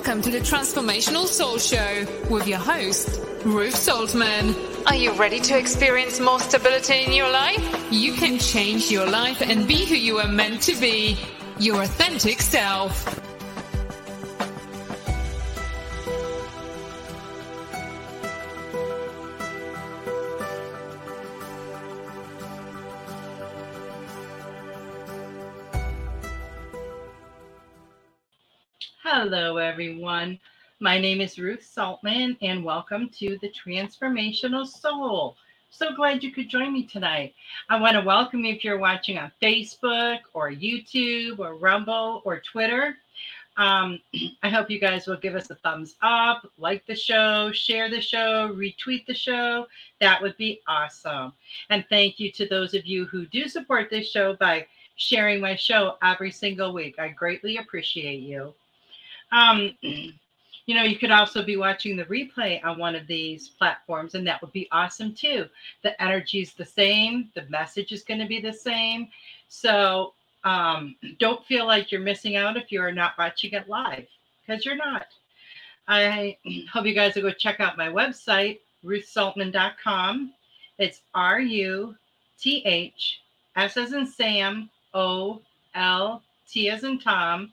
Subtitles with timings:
[0.00, 4.56] Welcome to the Transformational Soul Show with your host, Ruth Soltman.
[4.86, 7.92] Are you ready to experience more stability in your life?
[7.92, 11.18] You can change your life and be who you are meant to be,
[11.58, 13.19] your authentic self.
[29.32, 30.40] Hello, everyone.
[30.80, 35.36] My name is Ruth Soltman, and welcome to the Transformational Soul.
[35.70, 37.34] So glad you could join me tonight.
[37.68, 42.40] I want to welcome you if you're watching on Facebook or YouTube or Rumble or
[42.40, 42.96] Twitter.
[43.56, 44.00] Um,
[44.42, 48.00] I hope you guys will give us a thumbs up, like the show, share the
[48.00, 49.68] show, retweet the show.
[50.00, 51.34] That would be awesome.
[51.68, 55.54] And thank you to those of you who do support this show by sharing my
[55.54, 56.98] show every single week.
[56.98, 58.54] I greatly appreciate you.
[59.32, 64.14] Um, you know, you could also be watching the replay on one of these platforms,
[64.14, 65.46] and that would be awesome too.
[65.82, 69.08] The energy is the same, the message is going to be the same.
[69.48, 70.12] So
[70.44, 74.06] um, don't feel like you're missing out if you're not watching it live,
[74.46, 75.06] because you're not.
[75.88, 76.36] I
[76.72, 80.32] hope you guys will go check out my website, ruthsoltman.com.
[80.78, 81.96] It's R U
[82.40, 83.20] T H
[83.56, 85.42] S as in Sam, O
[85.74, 87.52] L T as in Tom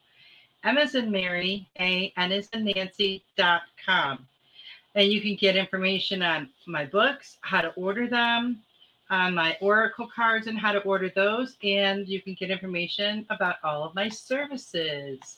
[0.63, 4.28] M as in Mary, A, N as in Nancy.com.
[4.95, 8.62] And you can get information on my books, how to order them,
[9.09, 11.56] on my Oracle cards and how to order those.
[11.63, 15.38] And you can get information about all of my services.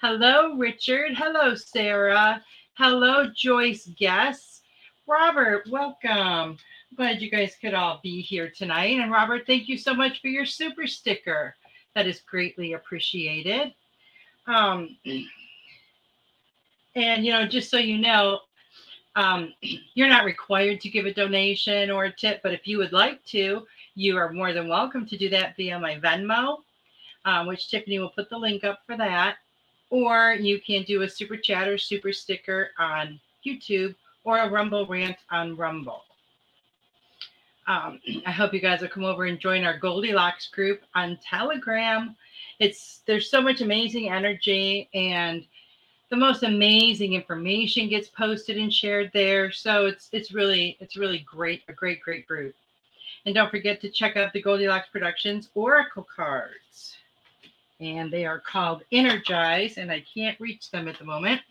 [0.00, 1.12] Hello, Richard.
[1.16, 2.42] Hello, Sarah.
[2.74, 4.62] Hello, Joyce Guest.
[5.06, 6.58] Robert, welcome.
[6.96, 8.98] Glad you guys could all be here tonight.
[8.98, 11.54] And Robert, thank you so much for your super sticker.
[11.94, 13.72] That is greatly appreciated.
[14.46, 14.96] Um,
[16.94, 18.40] and you know, just so you know,
[19.16, 22.92] um, you're not required to give a donation or a tip, but if you would
[22.92, 26.58] like to, you are more than welcome to do that via my Venmo,
[27.24, 29.36] um, which Tiffany will put the link up for that.
[29.88, 34.86] Or you can do a super chat or super sticker on YouTube or a Rumble
[34.86, 36.02] rant on Rumble.
[37.66, 42.14] Um, I hope you guys will come over and join our Goldylocks group on Telegram
[42.58, 45.44] it's there's so much amazing energy and
[46.08, 49.50] the most amazing information gets posted and shared there.
[49.50, 52.54] So it's it's really it's really great, a great, great group.
[53.24, 56.96] And don't forget to check out the Goldylocks Productions Oracle cards.
[57.80, 61.42] And they are called Energize, and I can't reach them at the moment.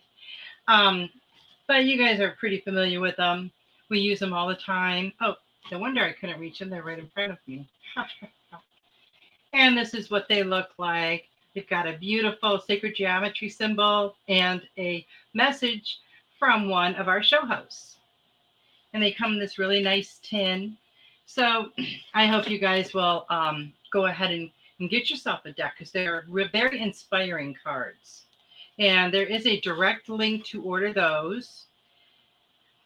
[0.66, 1.08] Um,
[1.68, 3.52] but you guys are pretty familiar with them.
[3.90, 5.12] We use them all the time.
[5.20, 5.34] Oh,
[5.70, 6.70] no wonder I couldn't reach them.
[6.70, 7.68] They're right in front of me.
[9.52, 11.28] And this is what they look like.
[11.54, 16.00] They've got a beautiful sacred geometry symbol and a message
[16.38, 17.96] from one of our show hosts.
[18.92, 20.76] and they come in this really nice tin.
[21.26, 21.70] So
[22.14, 24.50] I hope you guys will um, go ahead and,
[24.80, 28.24] and get yourself a deck because they're very inspiring cards.
[28.78, 31.64] And there is a direct link to order those.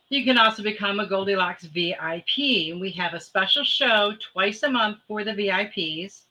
[0.09, 2.81] You can also become a Goldylocks VIP.
[2.81, 6.23] We have a special show twice a month for the VIPs.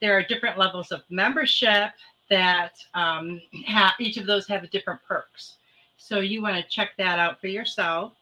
[0.00, 1.90] There are different levels of membership
[2.28, 5.54] that um, have, each of those have different perks.
[5.96, 8.12] So you want to check that out for yourself.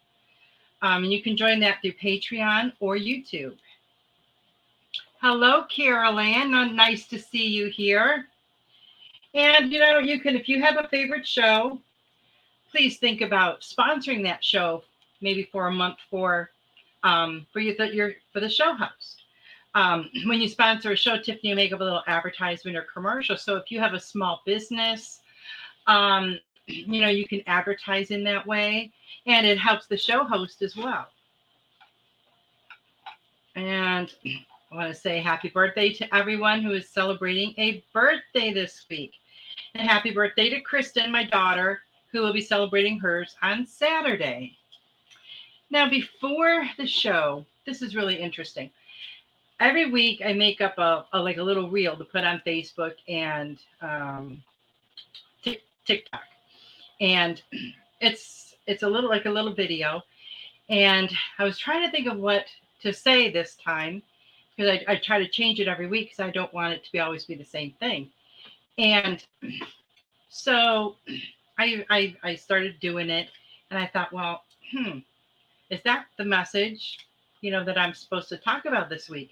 [0.82, 3.56] Um, and you can join that through Patreon or YouTube.
[5.20, 6.76] Hello, Carol Ann.
[6.76, 8.26] Nice to see you here.
[9.32, 11.80] And you know, you can if you have a favorite show,
[12.70, 14.84] please think about sponsoring that show
[15.20, 16.50] maybe for a month for
[17.02, 19.23] um, for you that you're for the show host.
[19.74, 23.36] Um, when you sponsor a show, Tiffany will make up a little advertisement or commercial.
[23.36, 25.20] So if you have a small business,
[25.86, 28.92] um, you know, you can advertise in that way,
[29.26, 31.08] and it helps the show host as well.
[33.56, 38.86] And I want to say happy birthday to everyone who is celebrating a birthday this
[38.88, 39.12] week.
[39.74, 41.80] And happy birthday to Kristen, my daughter,
[42.12, 44.56] who will be celebrating hers on Saturday.
[45.70, 48.70] Now, before the show, this is really interesting.
[49.60, 52.94] Every week, I make up a, a like a little reel to put on Facebook
[53.08, 54.42] and um,
[55.84, 56.22] TikTok,
[57.00, 57.40] and
[58.00, 60.02] it's it's a little like a little video.
[60.68, 62.46] And I was trying to think of what
[62.82, 64.02] to say this time
[64.56, 66.92] because I, I try to change it every week because I don't want it to
[66.92, 68.10] be always be the same thing.
[68.78, 69.24] And
[70.30, 70.96] so
[71.58, 73.28] I, I I started doing it
[73.70, 74.42] and I thought, well,
[74.72, 74.98] hmm,
[75.70, 76.98] is that the message,
[77.40, 79.30] you know, that I'm supposed to talk about this week?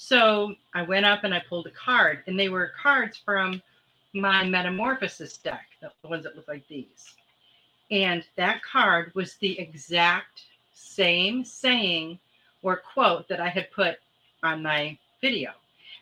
[0.00, 3.60] So I went up and I pulled a card, and they were cards from
[4.14, 7.16] my Metamorphosis deck, the ones that look like these.
[7.90, 12.20] And that card was the exact same saying
[12.62, 13.96] or quote that I had put
[14.44, 15.50] on my video.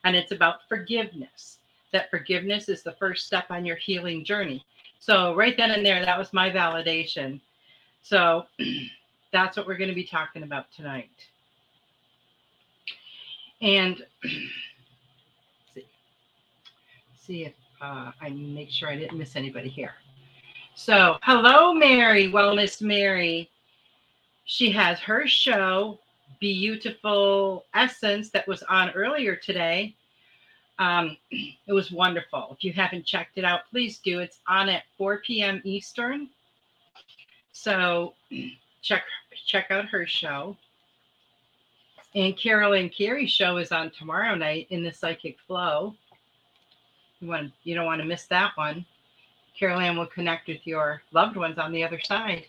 [0.05, 1.59] And it's about forgiveness
[1.93, 4.63] that forgiveness is the first step on your healing journey.
[4.99, 7.41] So, right then and there, that was my validation.
[8.03, 8.45] So,
[9.33, 11.09] that's what we're going to be talking about tonight.
[13.61, 14.05] And
[17.19, 19.95] see, if uh, I make sure I didn't miss anybody here.
[20.75, 23.51] So, hello, Mary, Wellness Mary.
[24.45, 25.99] She has her show,
[26.39, 29.95] Beautiful Essence, that was on earlier today.
[30.79, 32.49] Um, it was wonderful.
[32.53, 34.21] If you haven't checked it out, please do.
[34.21, 35.61] It's on at 4 p.m.
[35.65, 36.29] Eastern.
[37.53, 38.13] So
[38.83, 39.03] check
[39.47, 40.57] check out her show.
[42.17, 45.95] And Carolyn Carey's show is on tomorrow night in the Psychic Flow.
[47.21, 48.87] You want you don't want to miss that one.
[49.59, 52.47] Carolyn will connect with your loved ones on the other side.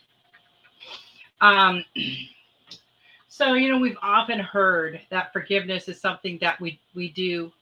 [1.42, 1.84] Um,
[3.28, 7.52] so you know we've often heard that forgiveness is something that we we do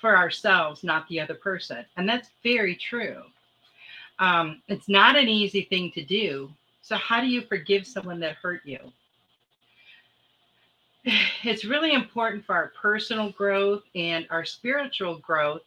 [0.00, 1.84] for ourselves, not the other person.
[1.96, 3.20] And that's very true.
[4.20, 6.52] Um, it's not an easy thing to do.
[6.82, 8.78] So, how do you forgive someone that hurt you?
[11.04, 15.62] It's really important for our personal growth and our spiritual growth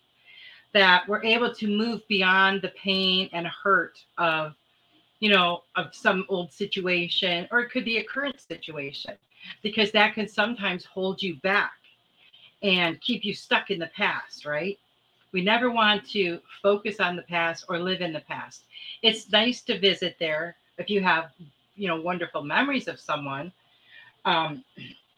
[0.73, 4.55] that we're able to move beyond the pain and hurt of,
[5.19, 9.13] you know, of some old situation, or it could be a current situation,
[9.61, 11.73] because that can sometimes hold you back
[12.63, 14.79] and keep you stuck in the past, right?
[15.33, 18.63] We never want to focus on the past or live in the past.
[19.01, 21.31] It's nice to visit there if you have,
[21.75, 23.51] you know, wonderful memories of someone.
[24.23, 24.63] Um,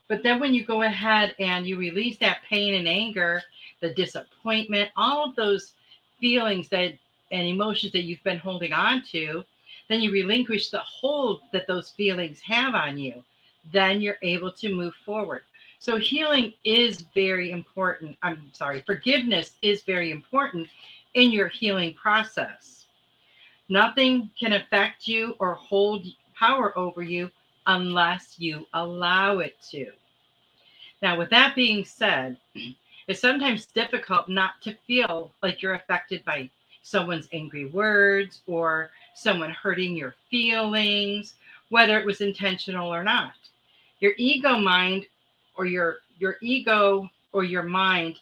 [0.07, 3.41] but then when you go ahead and you release that pain and anger,
[3.81, 5.73] the disappointment, all of those
[6.19, 6.93] feelings that
[7.31, 9.43] and emotions that you've been holding on to,
[9.89, 13.23] then you relinquish the hold that those feelings have on you.
[13.73, 15.43] Then you're able to move forward.
[15.79, 18.17] So healing is very important.
[18.23, 20.67] I'm sorry, forgiveness is very important
[21.13, 22.85] in your healing process.
[23.69, 27.29] Nothing can affect you or hold power over you
[27.67, 29.91] unless you allow it to.
[31.01, 32.37] Now, with that being said,
[33.07, 36.49] it's sometimes difficult not to feel like you're affected by
[36.81, 41.35] someone's angry words or someone hurting your feelings,
[41.69, 43.33] whether it was intentional or not.
[43.99, 45.05] Your ego mind
[45.55, 48.19] or your your ego or your mind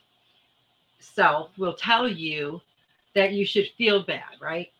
[1.00, 2.62] self will tell you
[3.14, 4.72] that you should feel bad, right?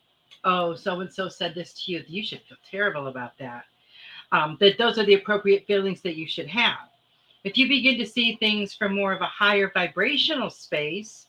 [0.44, 2.04] Oh, so and so said this to you.
[2.06, 3.64] You should feel terrible about that.
[4.32, 6.88] Um, that those are the appropriate feelings that you should have.
[7.44, 11.26] If you begin to see things from more of a higher vibrational space,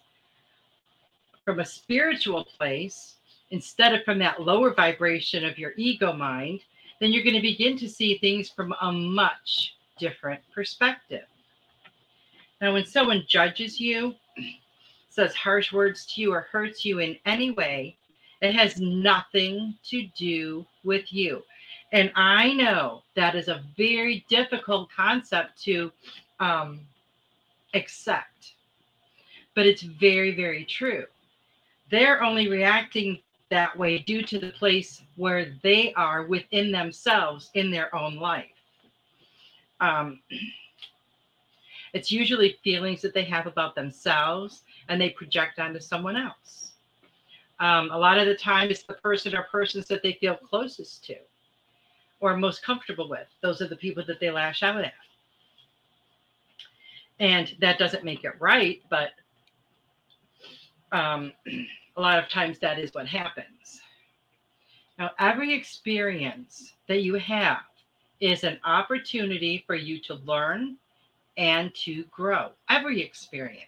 [1.45, 3.15] from a spiritual place,
[3.51, 6.61] instead of from that lower vibration of your ego mind,
[6.99, 11.25] then you're going to begin to see things from a much different perspective.
[12.61, 14.15] Now, when someone judges you,
[15.09, 17.95] says harsh words to you, or hurts you in any way,
[18.41, 21.43] it has nothing to do with you.
[21.91, 25.91] And I know that is a very difficult concept to
[26.39, 26.81] um,
[27.73, 28.53] accept,
[29.55, 31.05] but it's very, very true.
[31.89, 37.71] They're only reacting that way due to the place where they are within themselves in
[37.71, 38.51] their own life.
[39.79, 40.19] Um,
[41.93, 46.73] it's usually feelings that they have about themselves and they project onto someone else.
[47.61, 51.05] Um, a lot of the time, it's the person or persons that they feel closest
[51.05, 51.15] to
[52.19, 53.27] or most comfortable with.
[53.41, 54.93] Those are the people that they lash out at.
[57.19, 59.09] And that doesn't make it right, but
[60.91, 61.31] um,
[61.97, 63.81] a lot of times that is what happens.
[64.99, 67.59] Now, every experience that you have
[68.19, 70.77] is an opportunity for you to learn
[71.37, 72.49] and to grow.
[72.69, 73.63] Every experience.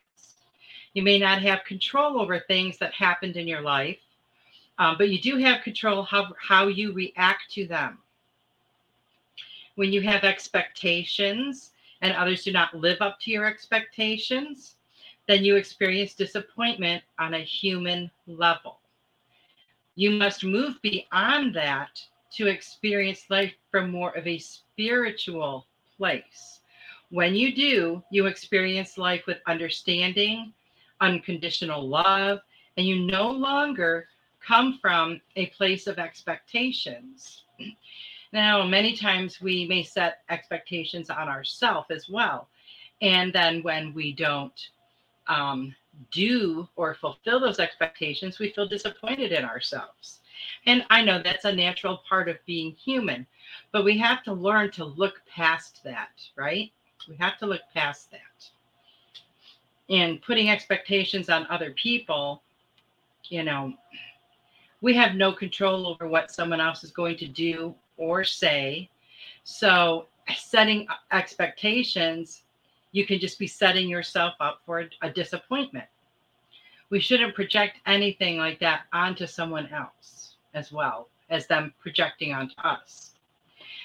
[0.93, 3.99] You may not have control over things that happened in your life,
[4.79, 7.99] um, but you do have control how, how you react to them.
[9.75, 11.71] When you have expectations
[12.01, 14.75] and others do not live up to your expectations,
[15.27, 18.79] then you experience disappointment on a human level.
[19.95, 22.01] You must move beyond that
[22.35, 26.61] to experience life from more of a spiritual place.
[27.09, 30.53] When you do, you experience life with understanding,
[31.01, 32.39] unconditional love,
[32.77, 34.07] and you no longer
[34.39, 37.43] come from a place of expectations.
[38.31, 42.47] Now, many times we may set expectations on ourselves as well.
[43.01, 44.69] And then when we don't
[45.27, 45.75] um,
[46.11, 50.19] do or fulfill those expectations, we feel disappointed in ourselves.
[50.65, 53.25] And I know that's a natural part of being human,
[53.71, 56.71] but we have to learn to look past that, right?
[57.07, 58.49] We have to look past that.
[59.89, 62.43] And putting expectations on other people,
[63.29, 63.73] you know,
[64.81, 68.89] we have no control over what someone else is going to do or say.
[69.43, 72.43] So, setting expectations
[72.91, 75.85] you can just be setting yourself up for a, disappointment.
[76.89, 82.55] We shouldn't project anything like that onto someone else as well as them projecting onto
[82.63, 83.13] us.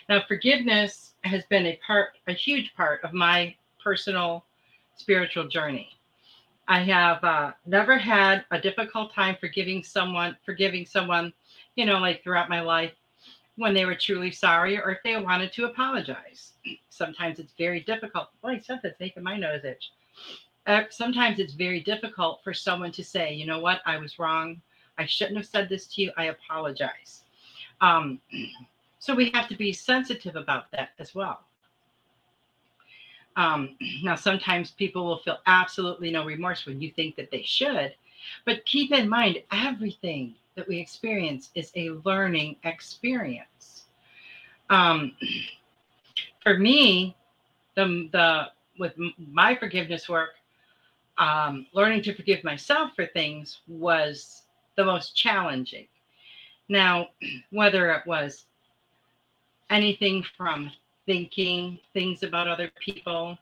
[0.08, 4.44] Now, forgiveness has been a part, a huge part of my personal
[4.96, 5.90] spiritual journey.
[6.66, 11.34] I have uh, never had a difficult time forgiving someone, forgiving someone,
[11.76, 12.92] you know, like throughout my life
[13.56, 16.52] when they were truly sorry or if they wanted to apologize.
[16.88, 18.28] Sometimes it's very difficult.
[18.42, 19.92] Boy, something's making my nose itch.
[20.66, 24.62] Uh, sometimes it's very difficult for someone to say, you know what, I was wrong.
[24.96, 26.12] I shouldn't have said this to you.
[26.16, 27.24] I apologize.
[27.82, 28.18] Um,
[28.98, 31.40] so we have to be sensitive about that as well.
[33.36, 37.94] Um, now, sometimes people will feel absolutely no remorse when you think that they should,
[38.46, 43.84] but keep in mind everything that we experience is a learning experience.
[44.70, 45.16] Um,
[46.42, 47.16] for me,
[47.74, 48.46] the the
[48.78, 50.30] with my forgiveness work,
[51.18, 54.42] um, learning to forgive myself for things was
[54.76, 55.86] the most challenging.
[56.68, 57.08] Now,
[57.50, 58.46] whether it was
[59.70, 60.70] anything from
[61.06, 63.38] thinking things about other people,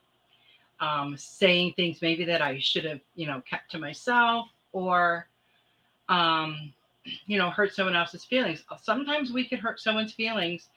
[0.81, 5.29] um, saying things maybe that I should have, you know, kept to myself, or
[6.09, 6.73] um,
[7.27, 8.65] you know, hurt someone else's feelings.
[8.81, 10.69] Sometimes we can hurt someone's feelings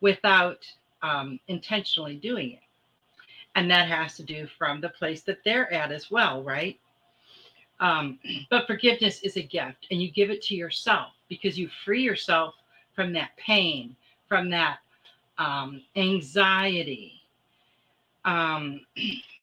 [0.00, 0.64] without
[1.02, 2.60] um, intentionally doing it.
[3.54, 6.78] And that has to do from the place that they're at as well, right?
[7.80, 12.02] Um, but forgiveness is a gift, and you give it to yourself because you free
[12.02, 12.54] yourself
[12.94, 13.96] from that pain,
[14.28, 14.78] from that
[15.38, 17.20] um, anxiety.
[18.24, 18.80] Um,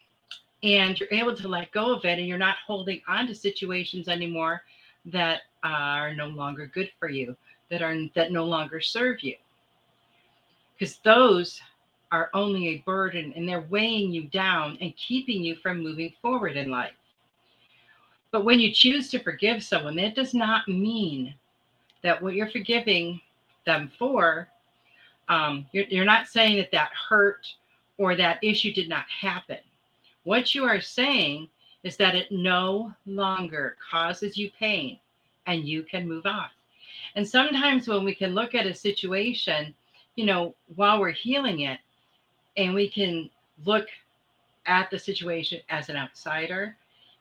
[0.63, 4.07] and you're able to let go of it, and you're not holding on to situations
[4.07, 4.63] anymore
[5.05, 7.35] that are no longer good for you,
[7.69, 9.35] that are that no longer serve you.
[10.77, 11.59] Because those
[12.11, 16.57] are only a burden and they're weighing you down and keeping you from moving forward
[16.57, 16.93] in life.
[18.31, 21.33] But when you choose to forgive someone, that does not mean
[22.03, 23.19] that what you're forgiving
[23.65, 24.47] them for,
[25.27, 27.45] um, you're, you're not saying that that hurt
[27.97, 29.57] or that issue did not happen.
[30.23, 31.49] What you are saying
[31.83, 34.99] is that it no longer causes you pain
[35.47, 36.47] and you can move on.
[37.15, 39.73] And sometimes when we can look at a situation,
[40.15, 41.79] you know, while we're healing it,
[42.57, 43.29] and we can
[43.65, 43.87] look
[44.65, 46.75] at the situation as an outsider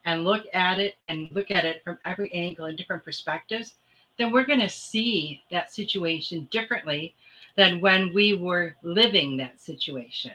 [0.05, 3.75] and look at it and look at it from every angle and different perspectives,
[4.17, 7.15] then we're going to see that situation differently
[7.55, 10.33] than when we were living that situation.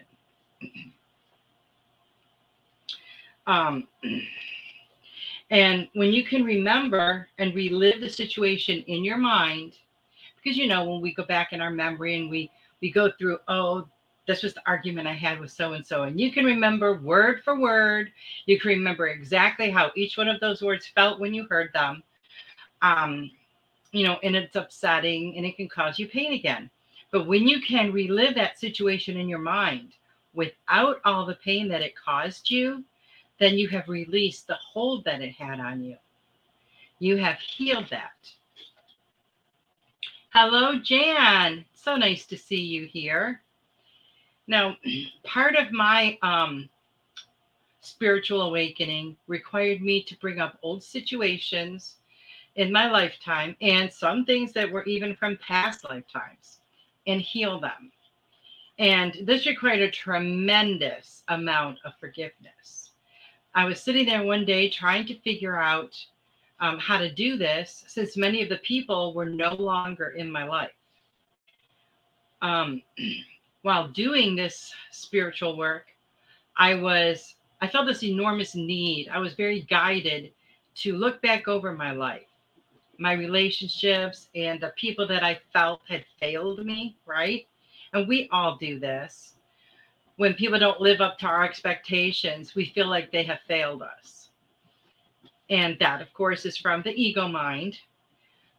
[3.46, 3.86] Um,
[5.50, 9.74] and when you can remember and relive the situation in your mind,
[10.36, 13.38] because you know when we go back in our memory and we we go through,
[13.48, 13.86] oh,
[14.26, 17.42] this was the argument I had with so and so, and you can remember word
[17.44, 18.10] for word.
[18.46, 22.02] You can remember exactly how each one of those words felt when you heard them.
[22.82, 23.30] Um,
[23.92, 26.68] you know, and it's upsetting and it can cause you pain again.
[27.12, 29.92] But when you can relive that situation in your mind
[30.34, 32.82] without all the pain that it caused you,
[33.38, 35.96] then you have released the hold that it had on you.
[36.98, 38.12] You have healed that.
[40.30, 41.64] Hello, Jan.
[41.74, 43.40] So nice to see you here.
[44.46, 44.76] Now,
[45.24, 46.68] part of my um,
[47.80, 51.96] spiritual awakening required me to bring up old situations
[52.56, 56.60] in my lifetime and some things that were even from past lifetimes
[57.06, 57.92] and heal them.
[58.78, 62.83] And this required a tremendous amount of forgiveness.
[63.54, 65.96] I was sitting there one day trying to figure out
[66.60, 70.44] um, how to do this since many of the people were no longer in my
[70.44, 70.72] life.
[72.42, 72.82] Um,
[73.62, 75.86] while doing this spiritual work,
[76.56, 79.08] I was, I felt this enormous need.
[79.08, 80.32] I was very guided
[80.76, 82.26] to look back over my life
[82.98, 87.46] my relationships and the people that I felt had failed me, right?
[87.92, 89.33] And we all do this.
[90.16, 94.30] When people don't live up to our expectations, we feel like they have failed us.
[95.50, 97.78] And that, of course, is from the ego mind.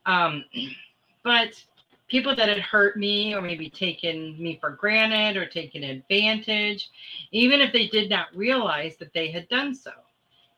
[0.06, 0.46] Um,
[1.24, 1.64] but
[2.08, 6.90] people that had hurt me or maybe taken me for granted or taken advantage,
[7.32, 9.92] even if they did not realize that they had done so.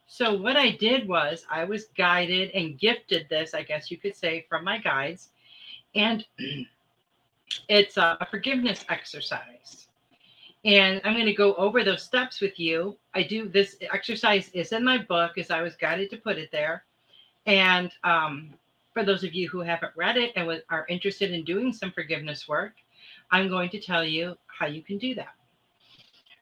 [0.07, 4.15] So what I did was I was guided and gifted this, I guess you could
[4.15, 5.29] say, from my guides.
[5.95, 6.25] And
[7.69, 9.86] it's a, forgiveness exercise.
[10.67, 12.97] And I'm going to go over those steps with you.
[13.13, 16.51] I do this exercise is in my book as I was guided to put it
[16.51, 16.83] there.
[17.45, 18.53] And um,
[18.93, 22.49] for those of you who haven't read it and are interested in doing some forgiveness
[22.49, 22.73] work,
[23.31, 25.35] I'm going to tell you how you can do that.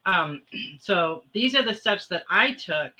[0.07, 0.41] Um,
[0.79, 2.93] so these are the steps that I took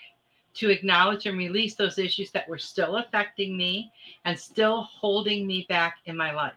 [0.56, 3.92] to acknowledge and release those issues that were still affecting me
[4.26, 6.54] and still holding me back in my life.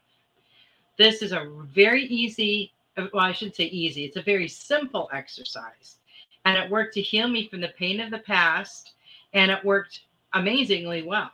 [0.98, 2.72] This is a very easy,
[3.12, 5.96] well, I shouldn't say easy, it's a very simple exercise.
[6.44, 8.92] And it worked to heal me from the pain of the past,
[9.34, 10.00] and it worked
[10.34, 11.30] amazingly well.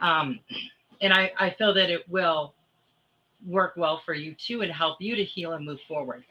[0.00, 0.40] Um,
[1.00, 2.54] and I, I feel that it will
[3.46, 6.24] work well for you too and help you to heal and move forward.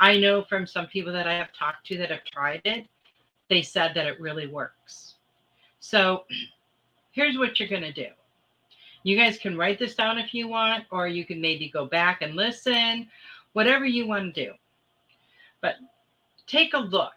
[0.00, 2.86] I know from some people that I have talked to that have tried it
[3.48, 5.14] they said that it really works.
[5.80, 6.24] So
[7.12, 8.08] here's what you're going to do.
[9.02, 12.22] You guys can write this down if you want, or you can maybe go back
[12.22, 13.08] and listen,
[13.56, 14.52] whatever you want to do.
[15.62, 15.76] But
[16.46, 17.14] take a look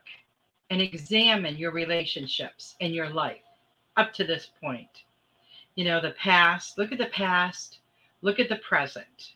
[0.70, 3.42] and examine your relationships in your life
[3.98, 5.04] up to this point.
[5.76, 7.80] You know, the past, look at the past,
[8.22, 9.34] look at the present.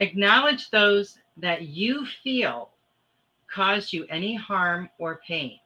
[0.00, 2.70] Acknowledge those that you feel
[3.52, 5.60] caused you any harm or pain.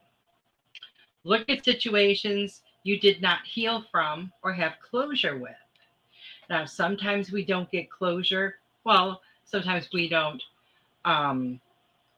[1.23, 5.55] Look at situations you did not heal from or have closure with.
[6.49, 8.55] Now, sometimes we don't get closure.
[8.83, 10.43] Well, sometimes we don't
[11.05, 11.59] um,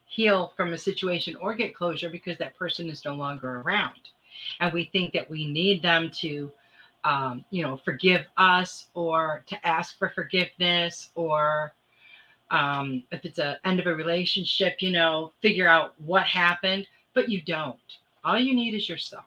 [0.06, 4.10] heal from a situation or get closure because that person is no longer around.
[4.60, 6.52] And we think that we need them to,
[7.04, 11.74] um, you know, forgive us or to ask for forgiveness or
[12.52, 17.30] um, if it's a end of a relationship, you know, figure out what happened, but
[17.30, 17.80] you don't.
[18.24, 19.26] All you need is yourself.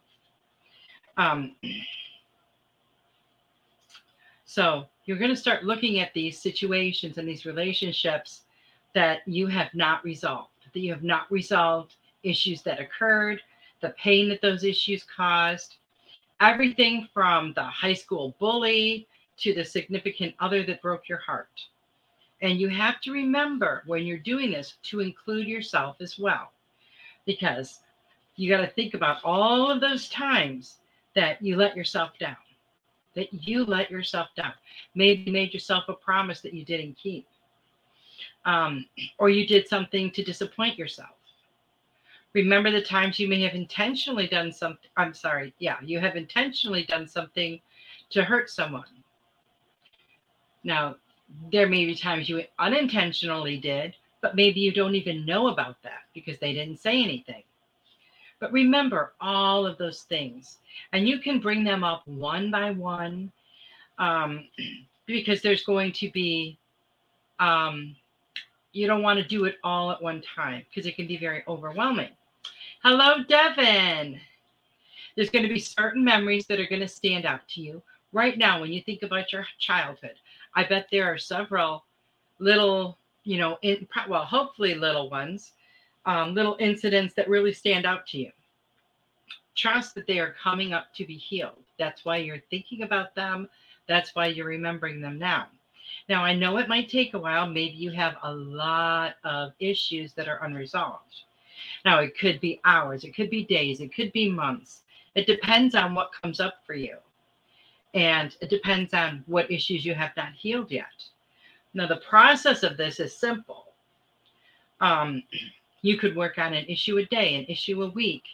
[1.16, 1.57] Um,
[4.44, 8.42] so you're going to start looking at these situations and these relationships
[8.99, 13.41] that you have not resolved, that you have not resolved issues that occurred,
[13.81, 15.77] the pain that those issues caused,
[16.41, 19.07] everything from the high school bully
[19.37, 21.61] to the significant other that broke your heart.
[22.43, 26.51] And you have to remember when you're doing this to include yourself as well,
[27.25, 27.79] because
[28.35, 30.79] you got to think about all of those times
[31.15, 32.37] that you let yourself down,
[33.15, 34.55] that you let yourself down.
[34.97, 37.29] Maybe made yourself a promise that you didn't keep,
[38.45, 38.87] um,
[39.19, 41.11] or you did something to disappoint yourself.
[42.35, 44.91] Remember the times you may have intentionally done something.
[44.97, 45.55] I'm sorry.
[45.59, 47.61] Yeah, you have intentionally done something
[48.11, 48.85] to hurt someone.
[50.63, 50.97] Now,
[51.53, 56.03] there may be times you unintentionally did, but maybe you don't even know about that
[56.15, 57.43] because they didn't say anything.
[58.41, 60.59] But remember all of those things,
[60.93, 63.33] and you can bring them up one by one
[63.99, 64.49] um,
[65.07, 66.59] because there's going to be,
[67.41, 67.97] um,
[68.79, 71.43] you don't want to do it all at one time because it can be very
[71.49, 72.11] overwhelming.
[72.85, 74.21] Hello, Devin.
[75.17, 78.38] There's going to be certain memories that are going to stand out to you right
[78.38, 80.14] now when you think about your childhood.
[80.55, 81.85] I bet there are several
[82.38, 85.53] little, you know, in, well, hopefully little ones,
[86.07, 88.31] um, little incidents that really stand out to you.
[89.57, 91.64] Trust that they are coming up to be healed.
[91.81, 93.49] That's why you're thinking about them.
[93.88, 95.49] That's why you're remembering them now.
[96.09, 97.46] Now, I know it might take a while.
[97.46, 101.22] Maybe you have a lot of issues that are unresolved.
[101.85, 104.83] Now, it could be hours, it could be days, it could be months.
[105.14, 106.96] It depends on what comes up for you.
[107.94, 110.87] And it depends on what issues you have not healed yet.
[111.74, 113.66] Now, the process of this is simple.
[114.81, 115.22] Um,
[115.83, 118.24] you could work on an issue a day, an issue a week.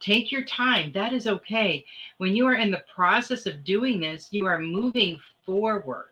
[0.00, 0.92] Take your time.
[0.92, 1.84] That is okay.
[2.18, 6.09] When you are in the process of doing this, you are moving forward.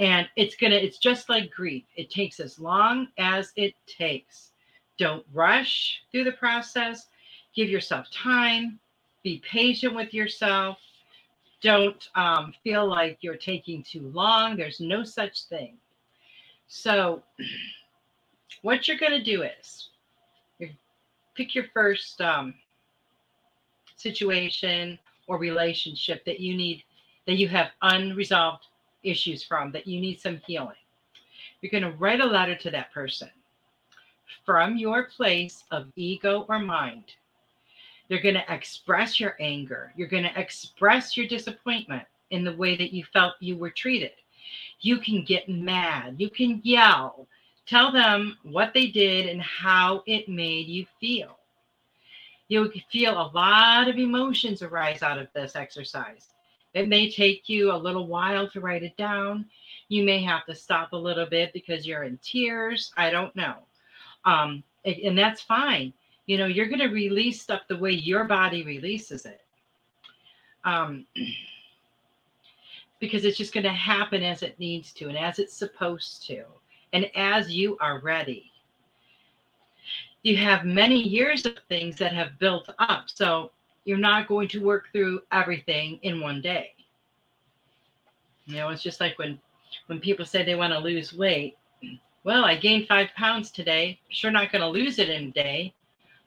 [0.00, 1.84] And it's to, it's just like grief.
[1.94, 4.52] It takes as long as it takes.
[4.98, 7.08] Don't rush through the process.
[7.54, 8.80] Give yourself time.
[9.22, 10.78] Be patient with yourself.
[11.60, 14.56] Don't um, feel like you're taking too long.
[14.56, 15.76] There's no such thing.
[16.66, 17.22] So,
[18.62, 19.90] what you're going to do is
[21.34, 22.54] pick your first um,
[23.96, 26.82] situation or relationship that you need,
[27.26, 28.66] that you have unresolved
[29.02, 30.76] issues from, that you need some healing.
[31.60, 33.30] You're going to write a letter to that person
[34.44, 37.04] from your place of ego or mind.
[38.08, 39.92] You're going to express your anger.
[39.96, 44.12] You're going to express your disappointment in the way that you felt you were treated.
[44.80, 46.16] You can get mad.
[46.18, 47.28] You can yell.
[47.66, 51.38] Tell them what they did and how it made you feel.
[52.48, 56.30] You'll feel a lot of emotions arise out of this exercise.
[56.74, 59.46] It may take you a little while to write it down.
[59.88, 62.92] You may have to stop a little bit because you're in tears.
[62.96, 63.54] I don't know.
[64.24, 65.92] Um, and that's fine.
[66.26, 69.42] You know, you're going to release stuff the way your body releases it.
[70.64, 71.06] Um,
[73.00, 76.44] because it's just going to happen as it needs to and as it's supposed to
[76.92, 78.52] and as you are ready.
[80.22, 83.04] You have many years of things that have built up.
[83.06, 83.52] So
[83.90, 86.74] you're not going to work through everything in one day.
[88.46, 89.40] You know, it's just like when
[89.88, 91.56] when people say they want to lose weight.
[92.22, 93.98] Well, I gained five pounds today.
[94.08, 95.74] Sure, not going to lose it in a day,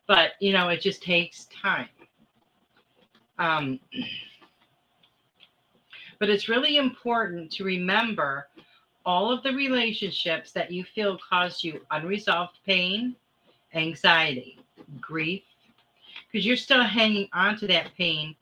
[0.07, 1.87] but you know, it just takes time.
[3.39, 3.79] Um,
[6.19, 8.49] but it's really important to remember
[9.05, 13.15] all of the relationships that you feel cause you unresolved pain,
[13.73, 14.59] anxiety,
[14.99, 15.43] grief,
[16.33, 18.35] because you're still hanging on to that pain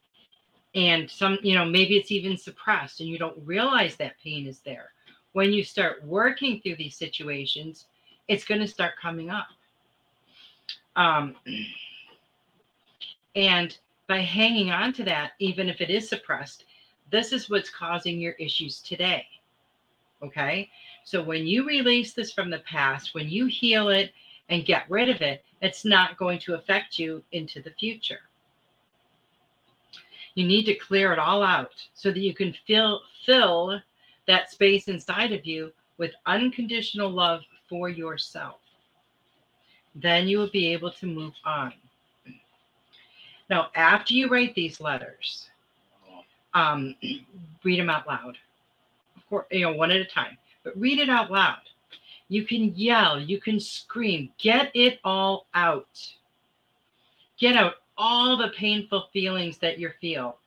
[0.73, 4.59] and some you know maybe it's even suppressed and you don't realize that pain is
[4.59, 4.91] there.
[5.33, 7.85] When you start working through these situations
[8.27, 9.47] it's going to start coming up.
[10.95, 11.35] Um,
[13.35, 13.77] and
[14.07, 16.65] by hanging on to that even if it is suppressed
[17.11, 19.25] this is what's causing your issues today
[20.23, 20.69] okay?
[21.03, 24.11] So when you release this from the past when you heal it
[24.49, 28.19] and get rid of it it's not going to affect you into the future.
[30.33, 33.79] You need to clear it all out so that you can fill fill
[34.27, 38.57] that space inside of you with unconditional love for yourself.
[39.93, 41.73] Then you will be able to move on.
[43.49, 45.49] Now, after you write these letters,
[46.53, 46.95] um,
[47.63, 48.37] read them out loud.
[49.17, 51.59] Of course, you know, one at a time, but read it out loud.
[52.31, 55.99] You can yell, you can scream, get it all out.
[57.37, 60.37] Get out all the painful feelings that you feel.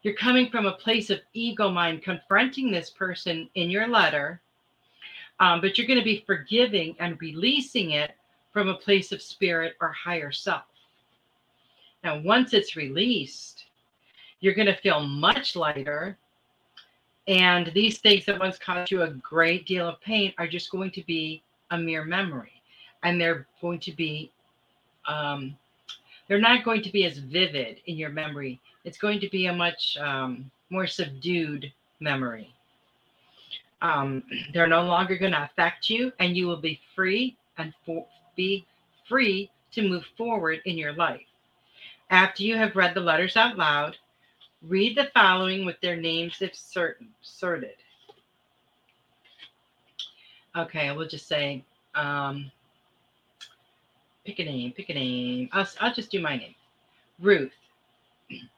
[0.00, 4.40] You're coming from a place of ego mind, confronting this person in your letter,
[5.40, 8.12] um, but you're going to be forgiving and releasing it
[8.50, 10.64] from a place of spirit or higher self.
[12.02, 13.66] Now, once it's released,
[14.40, 16.16] you're going to feel much lighter
[17.26, 20.90] and these things that once caused you a great deal of pain are just going
[20.92, 22.52] to be a mere memory.
[23.02, 24.30] And they're going to be,
[25.06, 25.56] um,
[26.28, 28.60] they're not going to be as vivid in your memory.
[28.84, 32.52] It's going to be a much um, more subdued memory.
[33.82, 38.06] Um, they're no longer going to affect you, and you will be free and for,
[38.36, 38.66] be
[39.08, 41.20] free to move forward in your life.
[42.10, 43.96] After you have read the letters out loud,
[44.62, 47.76] Read the following with their names if certain, sorted.
[50.56, 52.50] Okay, we'll just say, um,
[54.24, 55.48] pick a name, pick a name.
[55.52, 56.54] I'll, I'll just do my name.
[57.20, 57.52] Ruth,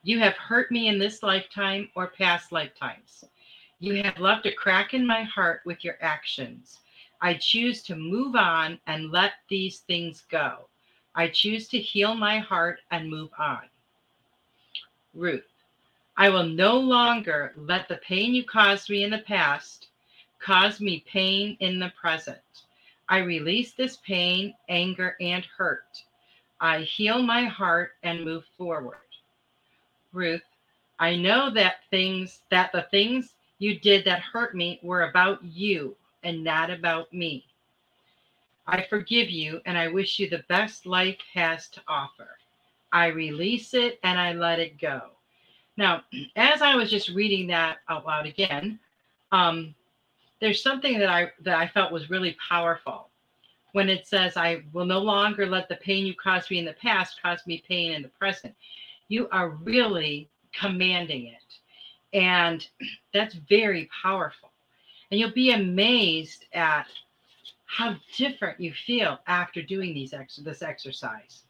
[0.03, 3.25] you have hurt me in this lifetime or past lifetimes.
[3.79, 6.81] You have left a crack in my heart with your actions.
[7.21, 10.69] I choose to move on and let these things go.
[11.15, 13.62] I choose to heal my heart and move on.
[15.15, 15.45] Ruth,
[16.16, 19.88] I will no longer let the pain you caused me in the past
[20.38, 22.38] cause me pain in the present.
[23.09, 26.05] I release this pain, anger, and hurt.
[26.61, 28.98] I heal my heart and move forward.
[30.12, 30.42] Ruth,
[30.98, 35.96] I know that things that the things you did that hurt me were about you
[36.22, 37.46] and not about me.
[38.66, 42.38] I forgive you and I wish you the best life has to offer.
[42.92, 45.11] I release it and I let it go.
[45.77, 46.03] Now,
[46.37, 48.79] as I was just reading that out loud again,
[49.33, 49.75] um,
[50.41, 53.09] there's something that I that I felt was really powerful
[53.73, 56.73] when it says, "I will no longer let the pain you caused me in the
[56.75, 58.55] past cause me pain in the present."
[59.09, 61.59] You are really commanding it,
[62.13, 62.67] and
[63.15, 64.51] that's very powerful.
[65.11, 66.87] And you'll be amazed at
[67.67, 71.45] how different you feel after doing these ex- this exercise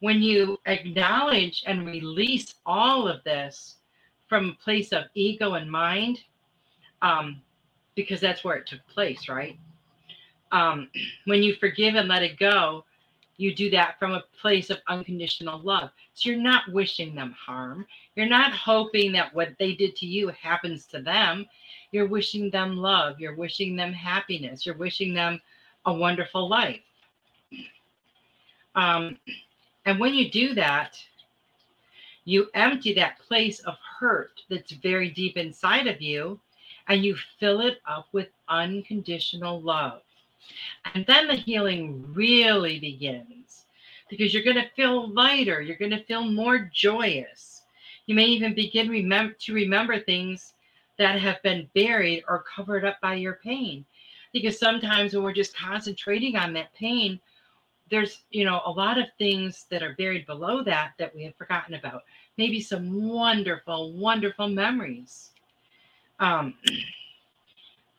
[0.00, 3.76] when you acknowledge and release all of this
[4.28, 6.20] from a place of ego and mind,
[7.02, 7.40] um,
[7.94, 9.58] because that's where it took place, right?
[10.52, 10.88] Um,
[11.26, 12.84] when you forgive and let it go,
[13.36, 15.90] you do that from a place of unconditional love.
[16.12, 17.86] So you're not wishing them harm.
[18.14, 21.46] You're not hoping that what they did to you happens to them.
[21.90, 23.18] You're wishing them love.
[23.18, 24.66] You're wishing them happiness.
[24.66, 25.40] You're wishing them
[25.86, 26.80] a wonderful life.
[28.74, 29.16] Um,
[29.86, 30.96] and when you do that,
[32.24, 36.38] you empty that place of hurt that's very deep inside of you
[36.88, 40.02] and you fill it up with unconditional love.
[40.94, 43.66] And then the healing really begins
[44.08, 47.62] because you're going to feel lighter, you're going to feel more joyous.
[48.06, 50.54] You may even begin remem- to remember things
[50.98, 53.84] that have been buried or covered up by your pain.
[54.32, 57.20] Because sometimes when we're just concentrating on that pain,
[57.90, 61.34] there's you know a lot of things that are buried below that that we have
[61.36, 62.04] forgotten about.
[62.38, 65.30] Maybe some wonderful wonderful memories.
[66.18, 66.54] Um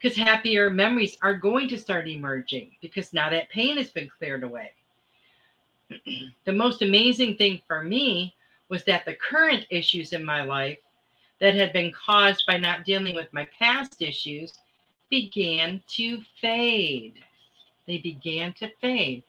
[0.01, 4.43] because happier memories are going to start emerging because now that pain has been cleared
[4.43, 4.71] away.
[6.45, 8.33] The most amazing thing for me
[8.69, 10.79] was that the current issues in my life
[11.39, 14.53] that had been caused by not dealing with my past issues
[15.09, 17.19] began to fade.
[17.85, 19.23] They began to fade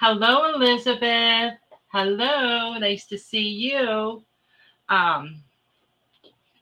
[0.00, 1.58] Hello, Elizabeth.
[1.92, 4.24] Hello, nice to see you.
[4.88, 5.42] Um,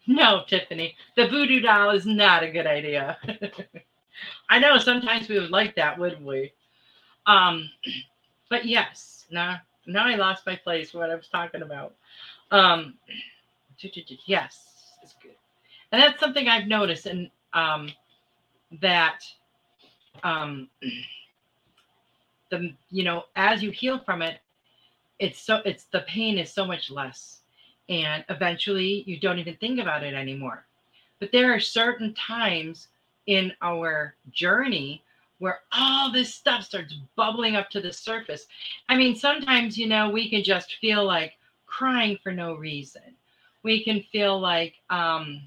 [0.09, 3.17] no, Tiffany, the voodoo doll is not a good idea.
[4.51, 6.53] I know sometimes we would like that, wouldn't we?
[7.27, 7.71] Um,
[8.51, 11.95] but yes, now now I lost my place what I was talking about.
[12.51, 12.95] Um,
[14.27, 15.37] yes, it's good,
[15.93, 17.93] and that's something I've noticed, and um,
[18.81, 19.21] that
[20.25, 20.69] um
[22.51, 24.39] the you know as you heal from it
[25.19, 27.41] it's so it's the pain is so much less.
[27.89, 30.65] And eventually you don't even think about it anymore.
[31.21, 32.89] But there are certain times
[33.27, 35.03] in our journey
[35.39, 38.47] where all this stuff starts bubbling up to the surface.
[38.89, 41.35] I mean sometimes you know we can just feel like
[41.67, 43.03] crying for no reason.
[43.63, 45.41] We can feel like um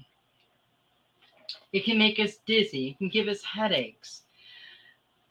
[1.72, 2.88] it can make us dizzy.
[2.90, 4.22] It can give us headaches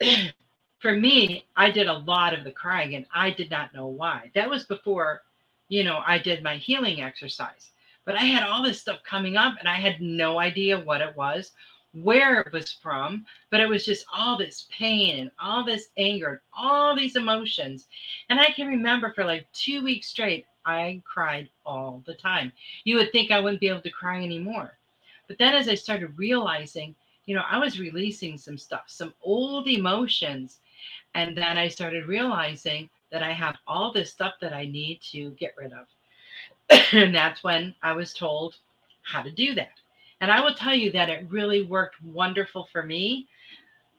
[0.81, 4.31] for me, I did a lot of the crying and I did not know why.
[4.33, 5.21] That was before,
[5.69, 7.69] you know, I did my healing exercise.
[8.03, 11.15] But I had all this stuff coming up and I had no idea what it
[11.15, 11.51] was,
[11.93, 16.29] where it was from, but it was just all this pain and all this anger
[16.29, 17.87] and all these emotions.
[18.29, 22.51] And I can remember for like two weeks straight, I cried all the time.
[22.85, 24.79] You would think I wouldn't be able to cry anymore.
[25.27, 26.95] But then as I started realizing,
[27.27, 30.60] you know, I was releasing some stuff, some old emotions
[31.15, 35.31] and then I started realizing that I have all this stuff that I need to
[35.31, 35.87] get rid of.
[36.93, 38.55] and that's when I was told
[39.03, 39.79] how to do that.
[40.21, 43.27] And I will tell you that it really worked wonderful for me.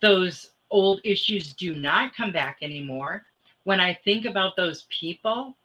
[0.00, 3.24] Those old issues do not come back anymore.
[3.64, 5.56] When I think about those people,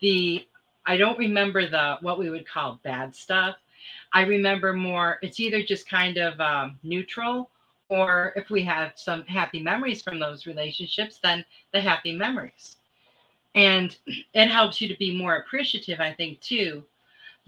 [0.00, 0.46] the
[0.84, 3.56] I don't remember the what we would call bad stuff.
[4.12, 7.50] I remember more, it's either just kind of um, neutral
[7.92, 12.76] or if we have some happy memories from those relationships, then the happy memories.
[13.54, 13.94] And
[14.32, 16.84] it helps you to be more appreciative, I think, too,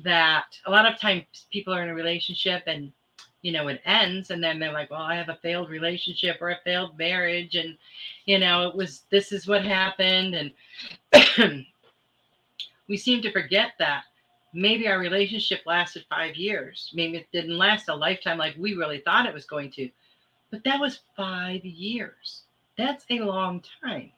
[0.04, 2.92] that a lot of times people are in a relationship and
[3.40, 6.50] you know it ends and then they're like well i have a failed relationship or
[6.50, 7.76] a failed marriage and
[8.24, 11.64] you know it was this is what happened and
[12.88, 14.02] we seem to forget that
[14.52, 18.98] maybe our relationship lasted five years maybe it didn't last a lifetime like we really
[18.98, 19.88] thought it was going to
[20.54, 22.42] But that was five years.
[22.78, 24.12] That's a long time.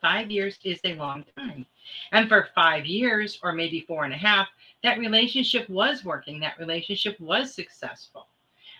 [0.00, 1.66] Five years is a long time.
[2.12, 4.46] And for five years, or maybe four and a half,
[4.84, 8.28] that relationship was working, that relationship was successful.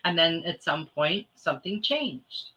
[0.05, 2.51] And then at some point, something changed.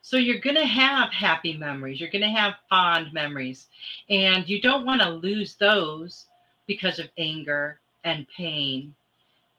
[0.00, 3.66] So you're going to have happy memories, you're going to have fond memories,
[4.10, 6.26] and you don't want to lose those
[6.68, 8.94] because of anger and pain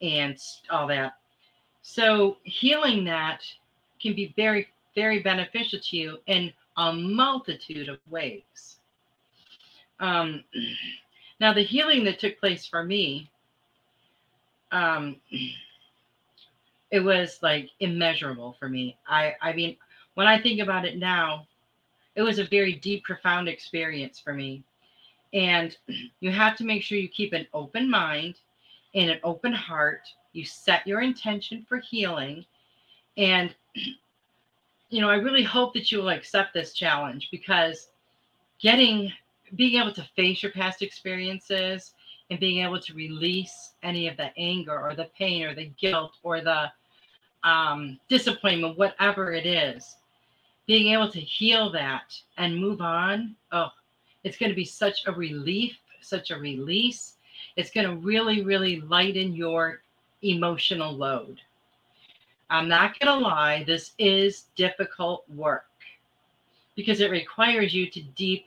[0.01, 1.17] and all that.
[1.81, 3.43] So healing that
[4.01, 8.77] can be very, very beneficial to you in a multitude of ways.
[9.99, 10.43] Um,
[11.39, 13.29] now, the healing that took place for me,
[14.71, 15.15] um,
[16.91, 18.97] it was like immeasurable for me.
[19.08, 19.77] I, I mean,
[20.15, 21.47] when I think about it now,
[22.15, 24.63] it was a very deep, profound experience for me.
[25.34, 25.75] And
[26.19, 28.36] you have to make sure you keep an open mind
[28.93, 30.01] and an open heart.
[30.34, 32.45] You set your intention for healing.
[33.17, 33.54] And,
[34.89, 37.89] you know, I really hope that you will accept this challenge because
[38.60, 39.12] getting,
[39.56, 41.93] being able to face your past experiences
[42.30, 46.13] and being able to release any of the anger or the pain or the guilt
[46.23, 46.71] or the
[47.43, 49.97] um, disappointment, whatever it is,
[50.65, 53.69] being able to heal that and move on, oh,
[54.23, 57.13] it's going to be such a relief, such a release.
[57.56, 59.82] It's going to really, really lighten your
[60.23, 61.39] emotional load.
[62.49, 65.65] I'm not going to lie, this is difficult work
[66.75, 68.45] because it requires you to deep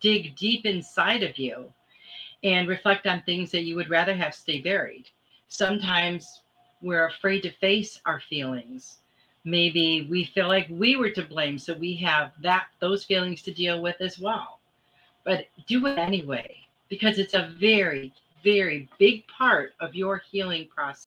[0.00, 1.72] dig deep inside of you
[2.42, 5.08] and reflect on things that you would rather have stay buried.
[5.48, 6.42] Sometimes
[6.82, 8.98] we're afraid to face our feelings.
[9.44, 13.54] Maybe we feel like we were to blame so we have that those feelings to
[13.54, 14.58] deal with as well.
[15.24, 16.56] But do it anyway
[16.88, 21.06] because it's a very very big part of your healing process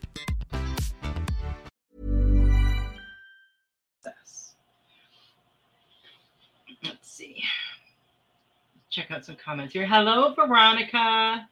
[8.91, 9.87] check out some comments here.
[9.87, 11.47] Hello veronica.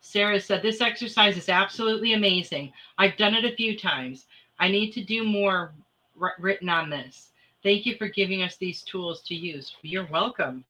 [0.00, 2.72] Sarah said this exercise is absolutely amazing.
[2.98, 4.26] I've done it a few times.
[4.58, 5.74] I need to do more
[6.20, 7.30] r- written on this.
[7.62, 9.76] Thank you for giving us these tools to use.
[9.82, 10.64] You're welcome.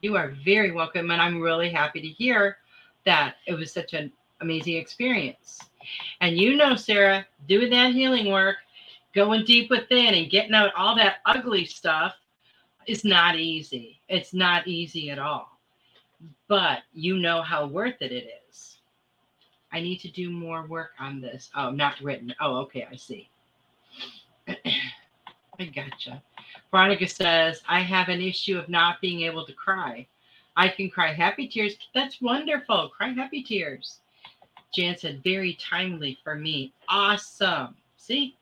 [0.00, 2.58] You are very welcome and i'm really happy to hear
[3.04, 5.60] that it was such an amazing experience.
[6.22, 8.56] And you know sarah doing that healing work
[9.14, 12.14] going deep within and getting out all that ugly stuff
[12.88, 14.00] is not easy.
[14.08, 15.58] It's not easy at all.
[16.48, 18.78] But you know how worth it it is.
[19.70, 21.50] I need to do more work on this.
[21.54, 22.34] Oh, not written.
[22.40, 23.28] Oh, okay, I see.
[24.48, 26.22] I gotcha.
[26.70, 30.06] Veronica says, I have an issue of not being able to cry.
[30.56, 31.76] I can cry happy tears.
[31.94, 32.88] That's wonderful.
[32.88, 34.00] Cry happy tears.
[34.74, 36.72] Jan said, very timely for me.
[36.88, 37.74] Awesome.
[37.96, 38.36] See,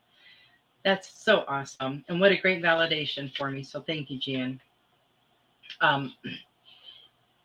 [0.86, 2.04] that's so awesome.
[2.08, 3.64] And what a great validation for me.
[3.64, 4.60] So thank you, Jan.
[5.80, 6.14] Um,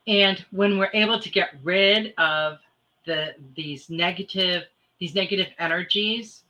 [0.08, 2.60] and when we're able to get rid of
[3.08, 4.65] the these negative
[4.99, 6.44] these negative energies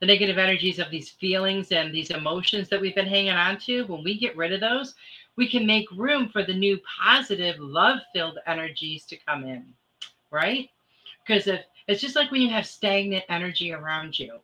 [0.00, 3.82] the negative energies of these feelings and these emotions that we've been hanging on to
[3.84, 4.94] when we get rid of those
[5.36, 9.62] we can make room for the new positive love filled energies to come in
[10.30, 10.70] right
[11.26, 14.40] because if it's just like when you have stagnant energy around you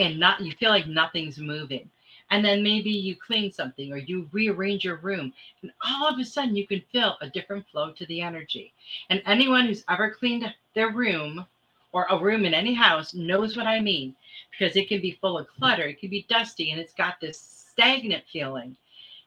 [0.00, 1.88] and not you feel like nothing's moving.
[2.30, 5.32] And then maybe you clean something or you rearrange your room
[5.62, 8.72] and all of a sudden you can feel a different flow to the energy.
[9.10, 11.44] And anyone who's ever cleaned their room
[11.92, 14.14] or a room in any house knows what i mean
[14.52, 17.66] because it can be full of clutter it can be dusty and it's got this
[17.72, 18.76] stagnant feeling.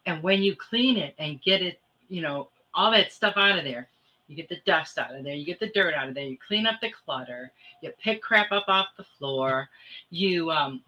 [0.06, 3.66] And when you clean it and get it you know all that stuff out of
[3.66, 3.90] there
[4.34, 6.38] you get the dust out of there, you get the dirt out of there, you
[6.46, 9.70] clean up the clutter, you pick crap up off the floor,
[10.10, 10.82] you um,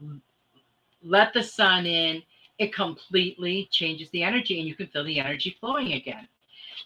[1.03, 2.23] let the sun in,
[2.57, 6.27] it completely changes the energy and you can feel the energy flowing again.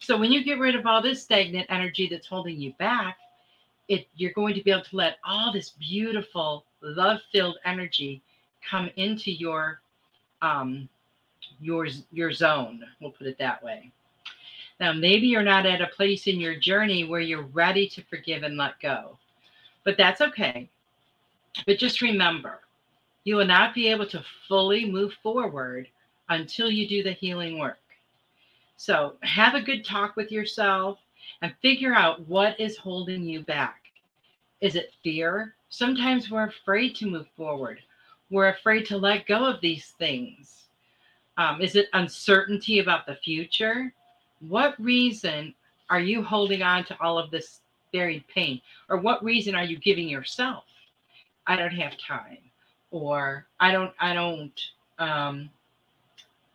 [0.02, 3.18] So when you get rid of all this stagnant energy that's holding you back,
[3.88, 8.22] it you're going to be able to let all this beautiful love-filled energy
[8.70, 9.82] come into your
[10.42, 10.88] um
[11.60, 12.84] your your zone.
[13.00, 13.92] We'll put it that way.
[14.80, 18.44] Now maybe you're not at a place in your journey where you're ready to forgive
[18.44, 19.18] and let go.
[19.84, 20.70] But that's okay.
[21.66, 22.62] But just remember,
[23.24, 25.88] you will not be able to fully move forward
[26.30, 27.80] until you do the healing work.
[28.78, 31.00] So have a good talk with yourself
[31.42, 33.82] and figure out what is holding you back.
[34.62, 35.56] Is it fear?
[35.70, 37.80] Sometimes we're afraid to move forward.
[38.30, 40.66] We're afraid to let go of these things.
[41.38, 43.94] Um, is it uncertainty about the future?
[44.48, 45.54] What reason
[45.90, 47.62] are you holding on to all of this
[47.92, 48.62] buried pain?
[48.90, 50.64] Or what reason are you giving yourself?
[51.48, 52.38] I don't have time.
[52.92, 54.60] Or I don't, I don't
[54.98, 55.50] um,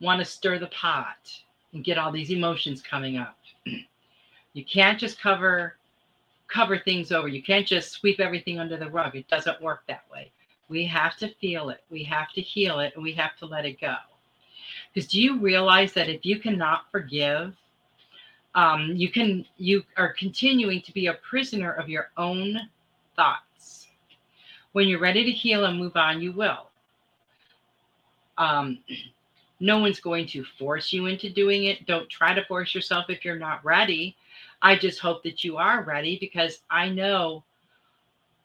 [0.01, 1.17] want to stir the pot
[1.73, 3.37] and get all these emotions coming up.
[4.53, 5.77] you can't just cover
[6.49, 7.27] cover things over.
[7.27, 9.17] You can't just sweep everything under the rug.
[9.17, 10.31] It doesn't work that way.
[10.69, 11.83] We have to feel it.
[11.91, 13.97] We have to heal it and we have to let it go.
[14.93, 17.55] Because do you realize that if you cannot forgive,
[18.55, 22.59] um, you can you are continuing to be a prisoner of your own
[23.17, 23.89] thoughts.
[24.73, 26.71] When you're ready to heal and move on, you will.
[28.39, 28.79] Um,
[29.61, 31.87] no one's going to force you into doing it.
[31.87, 34.17] Don't try to force yourself if you're not ready.
[34.63, 37.45] I just hope that you are ready because I know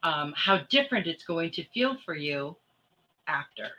[0.03, 2.55] um, how different it's going to feel for you
[3.27, 3.69] after.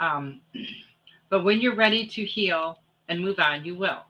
[0.00, 0.40] Um,
[1.30, 4.04] but when you're ready to heal and move on, you will.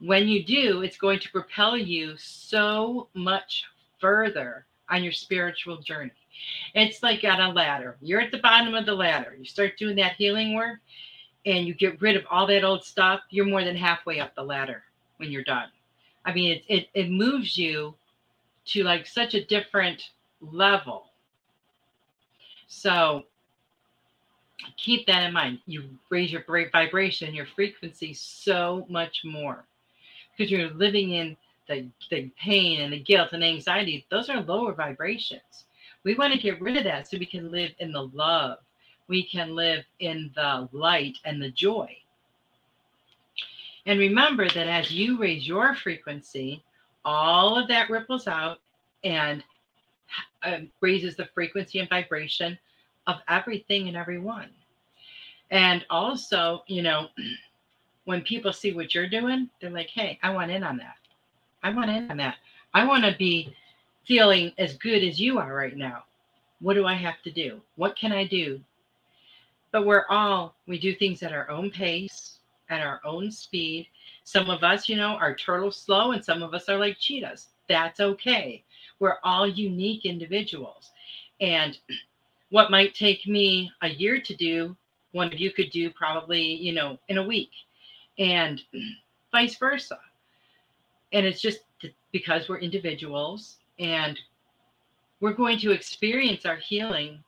[0.00, 3.64] When you do, it's going to propel you so much
[4.00, 6.12] further on your spiritual journey.
[6.74, 7.96] It's like on a ladder.
[8.00, 9.34] You're at the bottom of the ladder.
[9.36, 10.78] You start doing that healing work
[11.46, 13.20] and you get rid of all that old stuff.
[13.30, 14.84] You're more than halfway up the ladder
[15.16, 15.68] when you're done.
[16.24, 17.94] I mean, it, it, it moves you
[18.66, 21.06] to like such a different level.
[22.68, 23.24] So
[24.76, 25.58] keep that in mind.
[25.66, 29.64] You raise your vibration, your frequency so much more
[30.38, 31.36] because you're living in
[31.68, 34.06] the, the pain and the guilt and anxiety.
[34.10, 35.66] Those are lower vibrations.
[36.04, 38.58] We want to get rid of that so we can live in the love.
[39.08, 41.96] We can live in the light and the joy.
[43.86, 46.62] And remember that as you raise your frequency,
[47.04, 48.58] all of that ripples out
[49.02, 49.42] and
[50.42, 52.58] uh, raises the frequency and vibration
[53.06, 54.50] of everything and everyone.
[55.50, 57.08] And also, you know,
[58.08, 60.96] when people see what you're doing, they're like, hey, I want in on that.
[61.62, 62.36] I want in on that.
[62.72, 63.54] I want to be
[64.06, 66.04] feeling as good as you are right now.
[66.60, 67.60] What do I have to do?
[67.76, 68.62] What can I do?
[69.72, 72.38] But we're all, we do things at our own pace,
[72.70, 73.86] at our own speed.
[74.24, 77.48] Some of us, you know, are turtle slow, and some of us are like cheetahs.
[77.68, 78.64] That's okay.
[79.00, 80.92] We're all unique individuals.
[81.42, 81.78] And
[82.48, 84.74] what might take me a year to do,
[85.12, 87.50] one of you could do probably, you know, in a week,
[88.18, 88.62] and
[89.32, 89.98] vice versa.
[91.12, 91.60] And it's just
[92.12, 94.18] because we're individuals and
[95.20, 97.22] we're going to experience our healing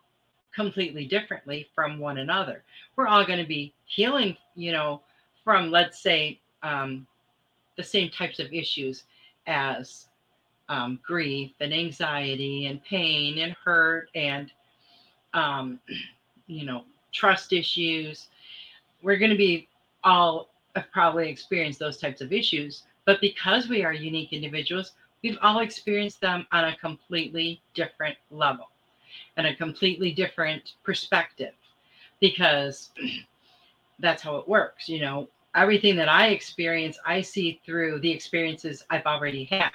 [0.54, 2.62] completely differently from one another.
[2.96, 5.02] We're all going to be healing, you know,
[5.44, 7.06] from, let's say, um,
[7.76, 9.04] the same types of issues
[9.46, 10.08] as
[10.68, 14.52] um, grief and anxiety and pain and hurt and,
[15.34, 15.80] um,
[16.46, 18.28] you know, trust issues.
[19.02, 19.68] We're going to be
[20.04, 20.49] all
[20.92, 22.84] probably experienced those types of issues.
[23.04, 24.92] But because we are unique individuals,
[25.22, 28.68] we've all experienced them on a completely different level
[29.36, 31.54] and a completely different perspective
[32.20, 32.90] because
[33.98, 34.88] that's how it works.
[34.88, 39.70] You know, everything that I experience, I see through the experiences I've already had.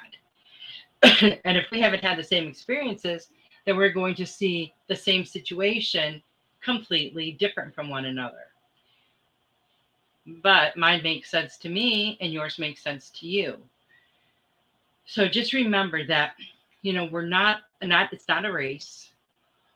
[1.45, 3.29] and if we haven't had the same experiences,
[3.65, 6.21] then we're going to see the same situation
[6.63, 8.44] completely different from one another.
[10.27, 13.57] But mine makes sense to me and yours makes sense to you.
[15.05, 16.33] So just remember that,
[16.81, 19.11] you know, we're not not it's not a race.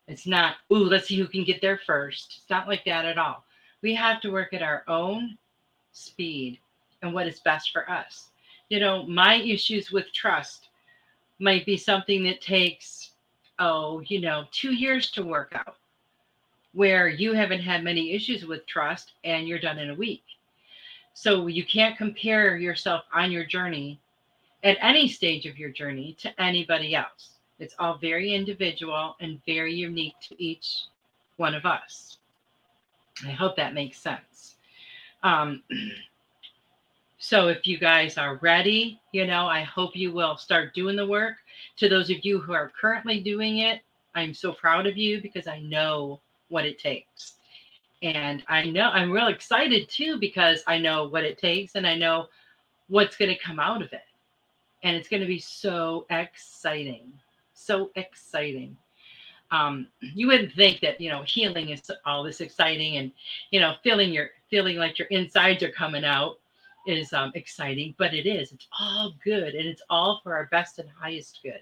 [0.08, 2.38] It's not, ooh, let's see who can get there first.
[2.40, 3.46] It's not like that at all.
[3.84, 5.38] We have to work at our own
[5.92, 6.60] speed
[7.04, 8.30] and what is best for us.
[8.70, 10.70] You know, my issues with trust
[11.38, 13.12] might be something that takes,
[13.60, 15.78] oh, you know, two years to work out,
[16.74, 20.24] where you haven't had many issues with trust and you're done in a week.
[21.22, 24.00] So you can't compare yourself on your journey
[24.64, 27.32] at any stage of your journey to anybody else.
[27.60, 30.86] It's all very individual and very unique to each
[31.36, 32.20] one of us.
[33.28, 34.56] I hope that makes sense.
[35.22, 35.62] Um,
[37.18, 41.06] so if you guys are ready, you know, I hope you will start doing the
[41.06, 41.36] work.
[41.80, 43.82] To those of you who are currently doing it,
[44.16, 47.34] I'm so proud of you because I know what it takes.
[48.02, 51.96] And I know I'm real excited too because I know what it takes and I
[51.96, 52.28] know
[52.88, 54.02] what's going to come out of it.
[54.84, 57.12] And it's going to be so exciting.
[57.54, 58.78] So exciting.
[59.52, 63.12] Um, you wouldn't think that, you know, healing is all this exciting and,
[63.52, 66.40] you know, feeling your feeling like your insides are coming out
[66.88, 68.52] is um, exciting, but it is.
[68.52, 71.62] It's all good and it's all for our best and highest good.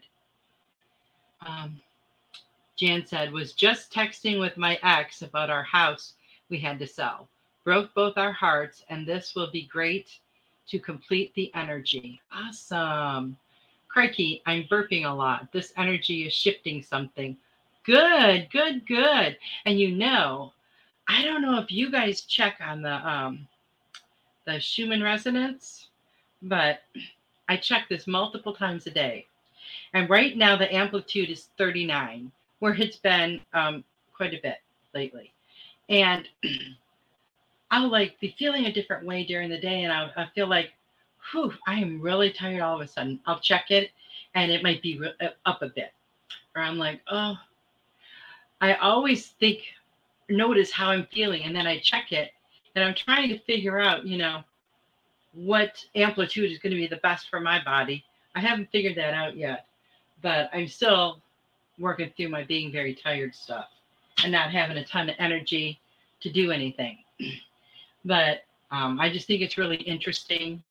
[1.45, 1.79] Um,
[2.77, 6.13] Jan said, was just texting with my ex about our house
[6.50, 7.28] we had to sell.
[7.64, 10.20] Broke both our hearts, and this will be great
[10.68, 12.22] to complete the energy.
[12.32, 13.38] Awesome.
[13.88, 15.52] Crikey, I'm burping a lot.
[15.52, 17.38] This energy is shifting something.
[17.84, 19.38] Good, good, good.
[19.66, 20.54] And you know,
[21.08, 23.48] I don't know if you guys check on the um
[24.45, 25.89] the Schumann resonance,
[26.41, 26.80] but
[27.50, 29.26] I check this multiple times a day.
[29.93, 33.84] And right now the amplitude is 39, where it's been um,
[34.14, 34.58] quite a bit
[34.93, 35.34] lately.
[35.89, 36.27] And
[37.71, 40.71] I'll like be feeling a different way during the day, and I'll, I feel like,
[41.31, 43.19] whew, I am really tired all of a sudden.
[43.25, 43.91] I'll check it,
[44.35, 45.93] and it might be re- uh, up a bit,
[46.55, 47.35] or I'm like, oh,
[48.61, 49.59] I always think,
[50.29, 52.31] notice how I'm feeling, and then I check it,
[52.75, 54.43] and I'm trying to figure out, you know,
[55.33, 58.03] what amplitude is going to be the best for my body.
[58.35, 59.65] I haven't figured that out yet,
[60.21, 61.21] but I'm still
[61.79, 63.67] working through my being very tired stuff
[64.24, 65.80] and not having a ton of energy
[66.22, 66.97] to do anything.
[68.05, 70.61] but um, I just think it's really interesting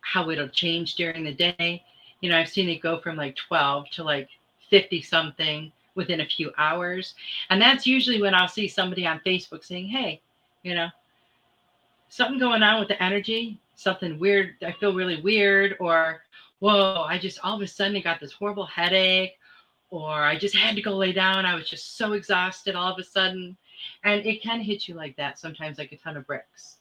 [0.00, 1.82] how it'll change during the day.
[2.20, 4.28] You know, I've seen it go from like 12 to like
[4.70, 7.14] 50 something within a few hours.
[7.50, 10.20] And that's usually when I'll see somebody on Facebook saying, Hey,
[10.62, 10.88] you know,
[12.08, 14.54] something going on with the energy, something weird.
[14.64, 16.22] I feel really weird, or
[16.60, 19.34] whoa, I just all of a sudden got this horrible headache,
[19.94, 21.46] or I just had to go lay down.
[21.46, 23.56] I was just so exhausted all of a sudden.
[24.02, 26.78] And it can hit you like that sometimes, like a ton of bricks.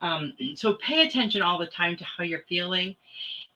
[0.00, 2.96] Um, so pay attention all the time to how you're feeling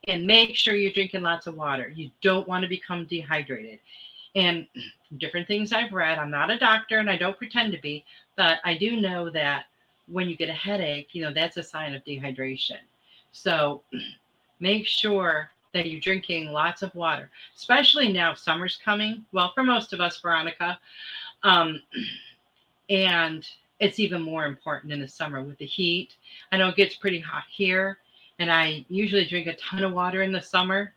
[0.09, 1.89] and make sure you're drinking lots of water.
[1.89, 3.79] You don't want to become dehydrated.
[4.35, 4.67] And
[5.19, 8.05] different things I've read, I'm not a doctor and I don't pretend to be,
[8.37, 9.65] but I do know that
[10.09, 12.81] when you get a headache, you know, that's a sign of dehydration.
[13.33, 13.83] So
[14.61, 19.25] make sure that you're drinking lots of water, especially now summer's coming.
[19.33, 20.79] Well, for most of us, Veronica.
[21.43, 21.83] Um,
[22.91, 23.47] and
[23.79, 26.17] it's even more important in the summer with the heat.
[26.53, 27.99] I know it gets pretty hot here,
[28.39, 30.93] and I usually drink a ton of water in the summer.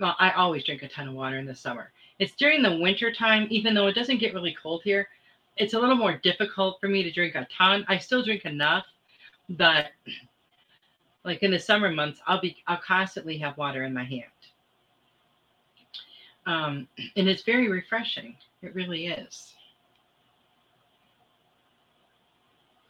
[0.00, 1.90] Well, I always drink a ton of water in the summer.
[2.18, 5.08] It's during the winter time, even though it doesn't get really cold here,
[5.56, 7.84] it's a little more difficult for me to drink a ton.
[7.88, 8.86] I still drink enough,
[9.50, 9.86] but
[11.28, 14.24] like in the summer months, I'll be I'll constantly have water in my hand.
[16.46, 18.34] Um, and it's very refreshing.
[18.62, 19.52] It really is.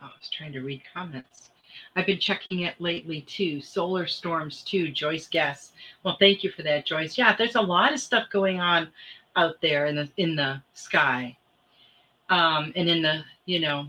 [0.01, 1.51] Oh, I was trying to read comments.
[1.97, 3.61] I've been checking it lately too.
[3.61, 4.93] Solar storms too.
[4.93, 5.73] Joyce Guess.
[6.05, 7.19] Well, thank you for that, Joyce.
[7.19, 8.89] Yeah, there's a lot of stuff going on
[9.35, 11.37] out there in the in the sky
[12.31, 13.89] um, and in the you know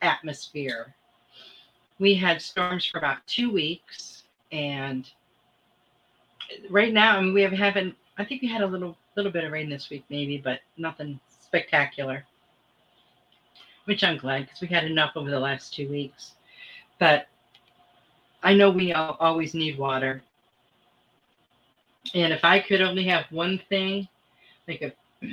[0.00, 0.94] atmosphere.
[1.98, 5.08] We had storms for about two weeks, and
[6.70, 7.94] right now, I mean, we have haven't.
[8.18, 11.20] I think we had a little little bit of rain this week, maybe, but nothing
[11.28, 12.24] spectacular.
[13.84, 16.32] Which I'm glad because we had enough over the last two weeks.
[16.98, 17.26] But
[18.42, 20.22] I know we all, always need water.
[22.14, 24.08] And if I could only have one thing,
[24.66, 24.92] like a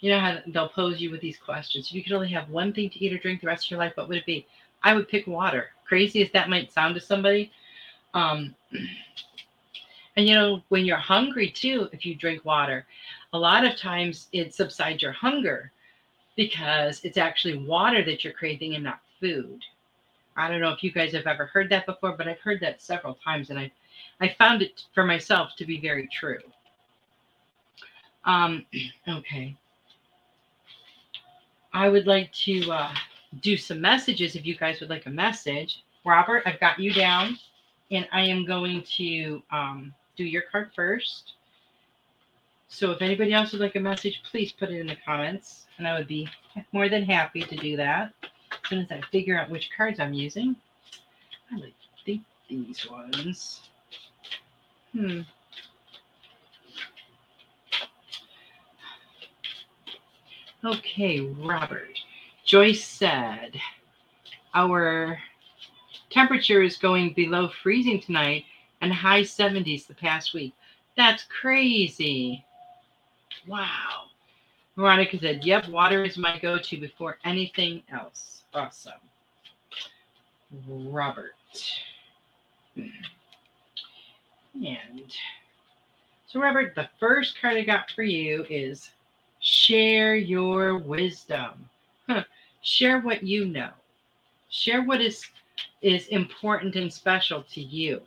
[0.00, 1.86] you know how they'll pose you with these questions.
[1.86, 3.80] If you could only have one thing to eat or drink the rest of your
[3.80, 4.46] life, what would it be?
[4.82, 5.70] I would pick water.
[5.84, 7.50] Crazy as that might sound to somebody.
[8.14, 8.54] Um,
[10.16, 12.86] and you know, when you're hungry too, if you drink water,
[13.32, 15.72] a lot of times it subsides your hunger
[16.36, 19.60] because it's actually water that you're craving and not food.
[20.36, 22.82] I don't know if you guys have ever heard that before, but I've heard that
[22.82, 23.70] several times and I
[24.20, 26.40] I found it for myself to be very true.
[28.24, 28.64] Um,
[29.08, 29.56] okay.
[31.72, 32.94] I would like to uh,
[33.40, 35.82] do some messages if you guys would like a message.
[36.04, 37.38] Robert, I've got you down,
[37.90, 41.34] and I am going to um, do your card first.
[42.68, 45.86] So if anybody else would like a message, please put it in the comments, and
[45.86, 46.28] I would be
[46.72, 48.12] more than happy to do that.
[48.22, 50.56] As soon as I figure out which cards I'm using,
[51.52, 51.74] I like
[52.04, 53.60] think these ones.
[54.92, 55.20] Hmm.
[60.64, 61.98] Okay, Robert.
[62.54, 63.60] Joyce said,
[64.54, 65.18] Our
[66.10, 68.44] temperature is going below freezing tonight
[68.80, 70.54] and high 70s the past week.
[70.96, 72.44] That's crazy.
[73.48, 74.04] Wow.
[74.76, 78.44] Veronica said, Yep, water is my go to before anything else.
[78.54, 78.92] Awesome.
[80.68, 81.34] Robert.
[82.76, 85.12] And
[86.28, 88.90] so, Robert, the first card I got for you is
[89.40, 91.68] share your wisdom.
[92.08, 92.22] Huh.
[92.64, 93.70] Share what you know.
[94.48, 95.24] Share what is
[95.82, 98.00] is important and special to you,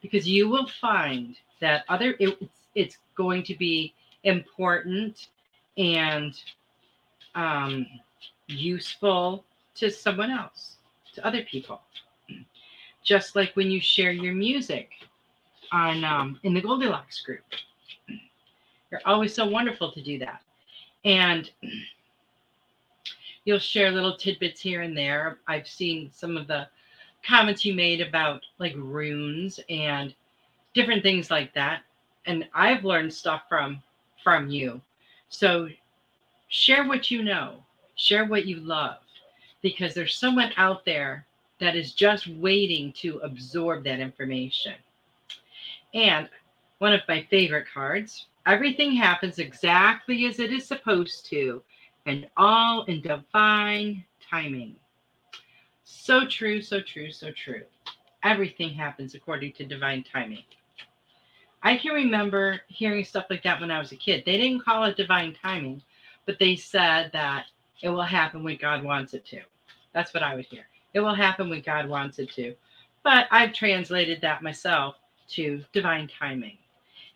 [0.00, 3.92] because you will find that other it, it's, it's going to be
[4.22, 5.28] important
[5.76, 6.40] and
[7.34, 7.84] um,
[8.46, 9.44] useful
[9.74, 10.76] to someone else,
[11.14, 11.80] to other people.
[13.02, 14.90] Just like when you share your music
[15.72, 17.42] on um, in the Goldylocks group,
[18.90, 20.42] you're always so wonderful to do that,
[21.04, 21.50] and
[23.46, 25.38] you'll share little tidbits here and there.
[25.46, 26.68] I've seen some of the
[27.24, 30.14] comments you made about like runes and
[30.74, 31.82] different things like that,
[32.26, 33.82] and I've learned stuff from
[34.22, 34.82] from you.
[35.30, 35.68] So
[36.48, 38.98] share what you know, share what you love,
[39.62, 41.24] because there's someone out there
[41.60, 44.74] that is just waiting to absorb that information.
[45.94, 46.28] And
[46.78, 51.62] one of my favorite cards everything happens exactly as it is supposed to,
[52.06, 54.76] and all in divine timing.
[55.84, 57.62] So true, so true, so true.
[58.22, 60.44] Everything happens according to divine timing.
[61.62, 64.22] I can remember hearing stuff like that when I was a kid.
[64.24, 65.82] They didn't call it divine timing,
[66.24, 67.46] but they said that
[67.82, 69.40] it will happen when God wants it to.
[69.92, 70.66] That's what I would hear.
[70.94, 72.54] It will happen when God wants it to.
[73.02, 74.96] But I've translated that myself
[75.30, 76.58] to divine timing.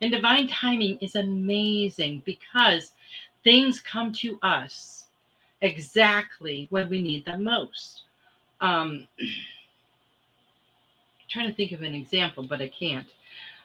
[0.01, 2.93] And divine timing is amazing because
[3.45, 5.05] things come to us
[5.63, 8.03] exactly when we need them most.
[8.61, 9.07] Um,
[11.29, 13.07] trying to think of an example, but I can't.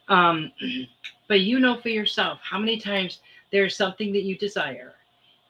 [0.08, 0.52] Um,
[1.28, 3.20] but you know for yourself how many times
[3.52, 4.94] there's something that you desire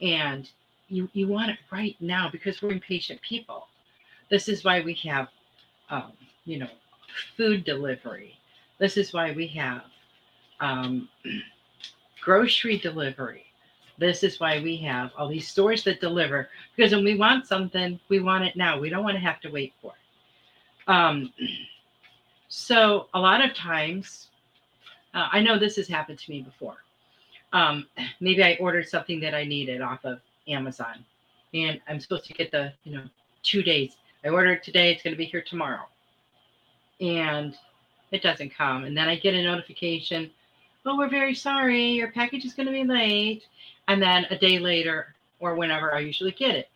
[0.01, 0.49] and
[0.87, 3.67] you, you want it right now because we're impatient people.
[4.29, 5.27] This is why we have,
[5.89, 6.13] um,
[6.45, 6.69] you know,
[7.37, 8.37] food delivery.
[8.79, 9.83] This is why we have
[10.59, 11.09] um,
[12.21, 13.44] grocery delivery.
[13.97, 17.99] This is why we have all these stores that deliver because when we want something,
[18.09, 18.79] we want it now.
[18.79, 20.91] We don't want to have to wait for it.
[20.91, 21.33] Um,
[22.49, 24.27] so a lot of times,
[25.13, 26.77] uh, I know this has happened to me before.
[27.53, 27.87] Um,
[28.19, 31.05] maybe I ordered something that I needed off of Amazon,
[31.53, 33.03] and I'm supposed to get the you know
[33.43, 33.95] two days.
[34.25, 35.87] I ordered today; it's going to be here tomorrow,
[36.99, 37.57] and
[38.11, 38.83] it doesn't come.
[38.83, 40.29] And then I get a notification
[40.85, 43.43] well, we're very sorry, your package is going to be late.
[43.87, 46.69] And then a day later, or whenever I usually get it.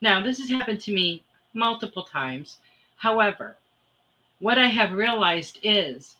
[0.00, 1.22] Now, this has happened to me
[1.54, 2.58] multiple times.
[2.96, 3.56] However,
[4.38, 6.16] what I have realized is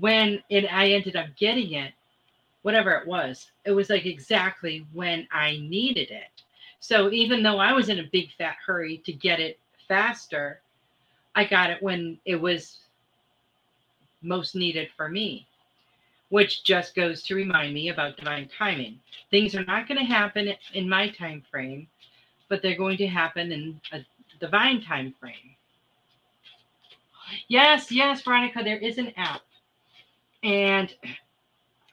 [0.00, 1.92] when it, I ended up getting it,
[2.62, 6.42] whatever it was, it was like exactly when I needed it.
[6.80, 9.58] So even though I was in a big fat hurry to get it
[9.88, 10.60] faster,
[11.34, 12.78] I got it when it was
[14.22, 15.47] most needed for me
[16.30, 19.00] which just goes to remind me about divine timing.
[19.30, 21.88] Things are not going to happen in my time frame,
[22.48, 24.00] but they're going to happen in a
[24.40, 25.56] divine time frame.
[27.48, 29.42] Yes, yes, Veronica, there is an app.
[30.42, 30.94] And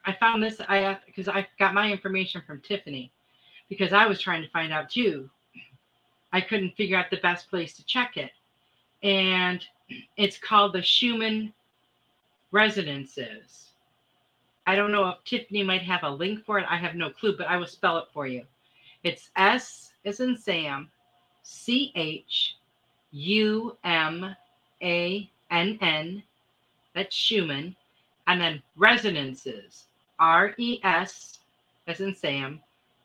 [0.06, 3.12] I found this I uh, because I got my information from Tiffany
[3.70, 5.30] because I was trying to find out too.
[6.32, 8.32] I couldn't figure out the best place to check it.
[9.02, 9.66] And
[10.18, 11.54] it's called the Schumann
[12.52, 13.64] Resonances
[14.68, 16.66] I don't know if Tiffany might have a link for it.
[16.70, 18.43] I have no clue, but I will spell it for you.
[19.03, 20.89] It's S as in Sam,
[21.43, 22.57] C H
[23.11, 24.36] U M
[24.82, 26.24] A N N.
[26.93, 27.76] That's Schumann.
[28.28, 29.86] And then resonances,
[30.18, 31.39] R E S
[31.86, 32.59] as in Sam,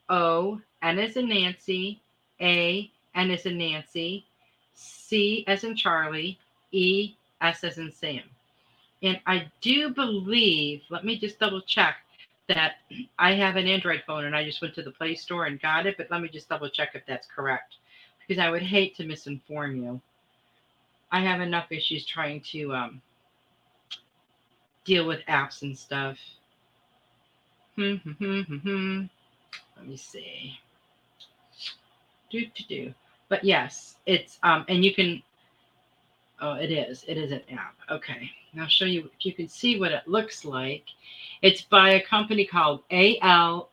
[0.09, 2.01] O, N as in Nancy,
[2.41, 4.25] A, N as in Nancy,
[4.73, 6.39] C as in Charlie,
[6.73, 8.23] E, S as in Sam.
[9.03, 11.97] And I do believe, let me just double check
[12.49, 12.75] that
[13.19, 15.87] I have an Android phone and I just went to the Play Store and got
[15.87, 17.77] it, but let me just double check if that's correct
[18.27, 20.01] because I would hate to misinform you.
[21.13, 23.03] I have enough issues trying to um,
[24.85, 26.19] deal with apps and stuff.
[27.77, 29.03] Hmm, hmm, hmm,
[29.77, 30.59] let me see.
[32.31, 32.95] Do, do, do.
[33.29, 35.23] But yes, it's, um, and you can
[36.41, 37.05] Oh, it is.
[37.07, 37.77] It is an app.
[37.91, 38.31] Okay.
[38.59, 40.85] I'll show you if you can see what it looks like.
[41.43, 43.69] It's by a company called ALEXYZ.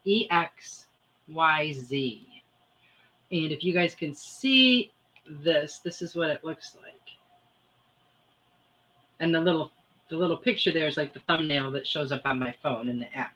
[3.30, 4.91] And if you guys can see
[5.30, 6.93] this, this is what it looks like.
[9.19, 9.71] And the little
[10.09, 12.99] the little picture there is like the thumbnail that shows up on my phone in
[12.99, 13.36] the app.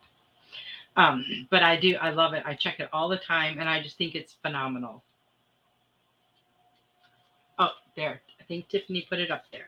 [0.95, 2.43] Um, but I do, I love it.
[2.45, 5.03] I check it all the time and I just think it's phenomenal.
[7.59, 8.21] Oh, there.
[8.39, 9.67] I think Tiffany put it up there.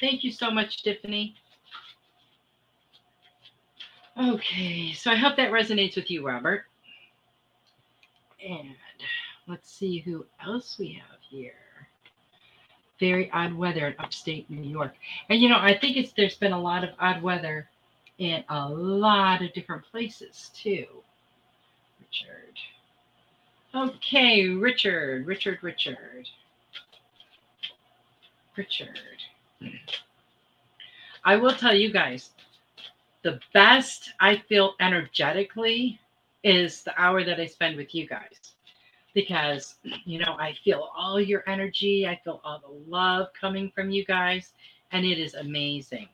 [0.00, 1.34] Thank you so much, Tiffany.
[4.18, 6.64] Okay, so I hope that resonates with you, Robert.
[8.46, 8.74] And
[9.46, 11.52] let's see who else we have here.
[12.98, 14.94] Very odd weather in upstate New York.
[15.28, 17.68] And you know, I think it's there's been a lot of odd weather
[18.18, 20.86] in a lot of different places too.
[22.00, 22.56] Richard.
[23.74, 26.28] Okay, Richard, Richard, Richard.
[28.56, 28.98] Richard.
[31.24, 32.30] I will tell you guys,
[33.22, 36.00] the best I feel energetically
[36.44, 38.54] is the hour that I spend with you guys.
[39.14, 43.90] Because, you know, I feel all your energy, I feel all the love coming from
[43.90, 44.52] you guys,
[44.92, 46.08] and it is amazing.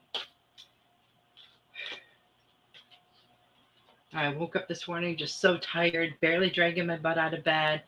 [4.13, 7.81] I woke up this morning just so tired, barely dragging my butt out of bed.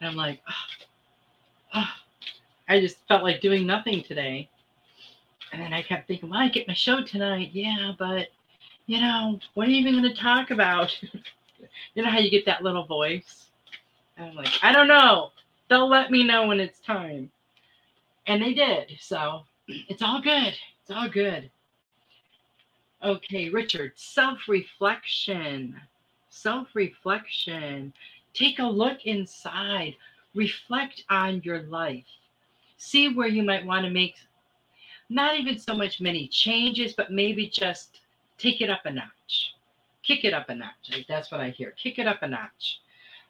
[0.00, 0.84] And I'm like, oh,
[1.74, 1.90] oh.
[2.68, 4.48] I just felt like doing nothing today.
[5.52, 7.50] And then I kept thinking, well, I get my show tonight.
[7.52, 8.28] Yeah, but,
[8.86, 10.90] you know, what are you even going to talk about?
[11.94, 13.46] you know how you get that little voice?
[14.16, 15.30] And I'm like, I don't know.
[15.68, 17.30] They'll let me know when it's time.
[18.26, 18.92] And they did.
[19.00, 20.54] So it's all good.
[20.82, 21.50] It's all good.
[23.02, 25.80] Okay, Richard, self reflection.
[26.30, 27.92] Self reflection.
[28.34, 29.96] Take a look inside,
[30.34, 32.04] reflect on your life,
[32.76, 34.16] see where you might want to make
[35.08, 38.00] not even so much many changes, but maybe just
[38.38, 39.54] take it up a notch,
[40.02, 41.04] kick it up a notch.
[41.08, 41.72] That's what I hear.
[41.72, 42.80] Kick it up a notch.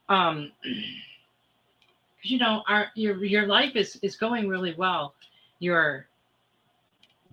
[0.09, 0.53] Um,
[2.27, 5.15] because you know, our your your life is is going really well.
[5.59, 6.07] You're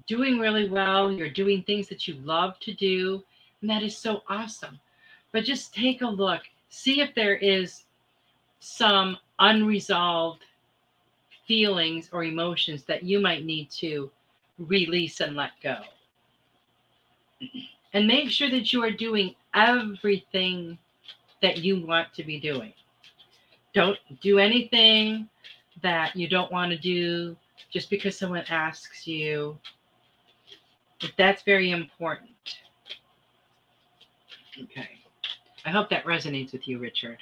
[0.07, 3.23] doing really well, you're doing things that you love to do,
[3.61, 4.79] and that is so awesome.
[5.31, 7.85] But just take a look, see if there is
[8.59, 10.43] some unresolved
[11.47, 14.11] feelings or emotions that you might need to
[14.59, 15.77] release and let go.
[17.93, 20.77] And make sure that you are doing everything
[21.41, 22.73] that you want to be doing.
[23.73, 25.29] Don't do anything
[25.83, 27.35] that you don't want to do
[27.71, 29.57] just because someone asks you
[31.01, 32.31] But that's very important.
[34.61, 34.89] Okay.
[35.65, 37.17] I hope that resonates with you, Richard.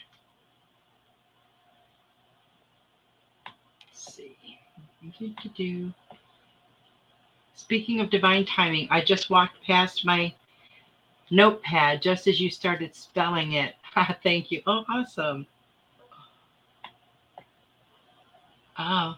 [3.88, 4.38] Let's see.
[7.62, 10.34] Speaking of divine timing, I just walked past my
[11.30, 13.76] notepad just as you started spelling it.
[14.24, 14.64] Thank you.
[14.66, 15.46] Oh, awesome.
[18.80, 19.16] Oh,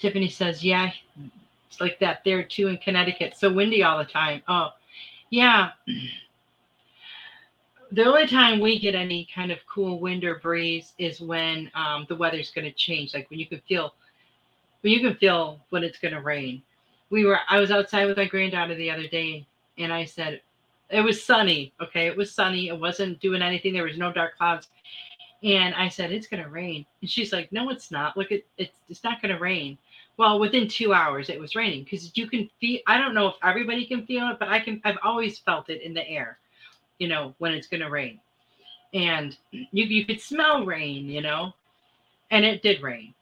[0.00, 0.90] Tiffany says, yeah,
[1.68, 3.36] it's like that there too in Connecticut.
[3.38, 4.42] So windy all the time.
[4.48, 4.70] Oh,
[5.30, 5.70] yeah.
[7.92, 12.06] The only time we get any kind of cool wind or breeze is when um,
[12.08, 13.14] the weather's going to change.
[13.14, 13.94] Like when you can feel,
[14.80, 16.60] when you can feel when it's going to rain.
[17.14, 19.46] We were, I was outside with my granddaughter the other day,
[19.78, 20.40] and I said,
[20.90, 21.72] it was sunny.
[21.80, 22.66] Okay, it was sunny.
[22.66, 23.72] It wasn't doing anything.
[23.72, 24.68] There was no dark clouds.
[25.44, 26.84] And I said, it's going to rain.
[27.00, 28.16] And she's like, no, it's not.
[28.16, 29.78] Look, at it's, it's not going to rain
[30.16, 33.34] well within two hours it was raining because you can feel i don't know if
[33.42, 36.38] everybody can feel it but i can i've always felt it in the air
[36.98, 38.20] you know when it's going to rain
[38.92, 41.52] and you, you could smell rain you know
[42.30, 43.12] and it did rain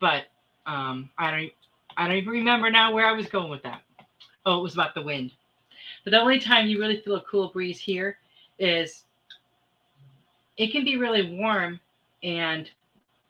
[0.00, 0.24] but
[0.66, 1.52] um i don't
[1.98, 3.82] i don't even remember now where i was going with that
[4.46, 5.30] oh it was about the wind
[6.04, 8.16] but the only time you really feel a cool breeze here
[8.58, 9.04] is
[10.56, 11.78] it can be really warm
[12.22, 12.70] and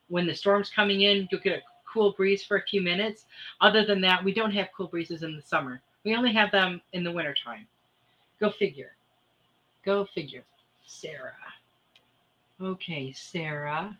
[0.08, 1.62] when the storm's coming in you'll get a
[1.92, 3.26] cool breeze for a few minutes.
[3.60, 5.80] Other than that, we don't have cool breezes in the summer.
[6.04, 7.66] We only have them in the wintertime.
[8.40, 8.92] Go figure.
[9.84, 10.44] Go figure.
[10.86, 11.32] Sarah.
[12.60, 13.96] Okay, Sarah.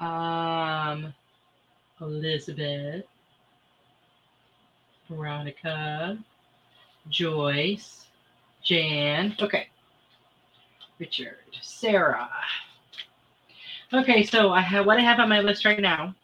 [0.00, 1.14] Um,
[2.00, 3.04] Elizabeth.
[5.08, 6.18] Veronica.
[7.08, 8.06] Joyce.
[8.62, 9.36] Jan.
[9.40, 9.68] Okay.
[10.98, 11.36] Richard.
[11.60, 12.28] Sarah.
[13.92, 16.14] Okay, so I have what I have on my list right now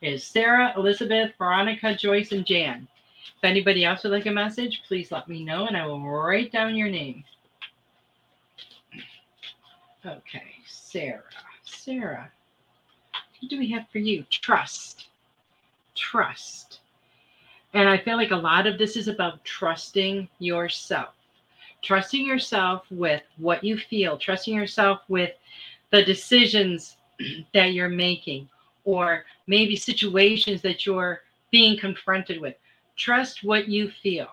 [0.00, 2.86] is Sarah, Elizabeth, Veronica, Joyce, and Jan.
[3.36, 6.52] If anybody else would like a message, please let me know and I will write
[6.52, 7.24] down your name.
[10.04, 11.22] Okay, Sarah.
[11.64, 12.30] Sarah,
[13.40, 14.24] what do we have for you?
[14.30, 15.08] Trust.
[15.94, 16.61] Trust.
[17.74, 21.14] And I feel like a lot of this is about trusting yourself,
[21.80, 25.32] trusting yourself with what you feel, trusting yourself with
[25.90, 26.96] the decisions
[27.54, 28.48] that you're making,
[28.84, 32.56] or maybe situations that you're being confronted with.
[32.96, 34.28] Trust what you feel.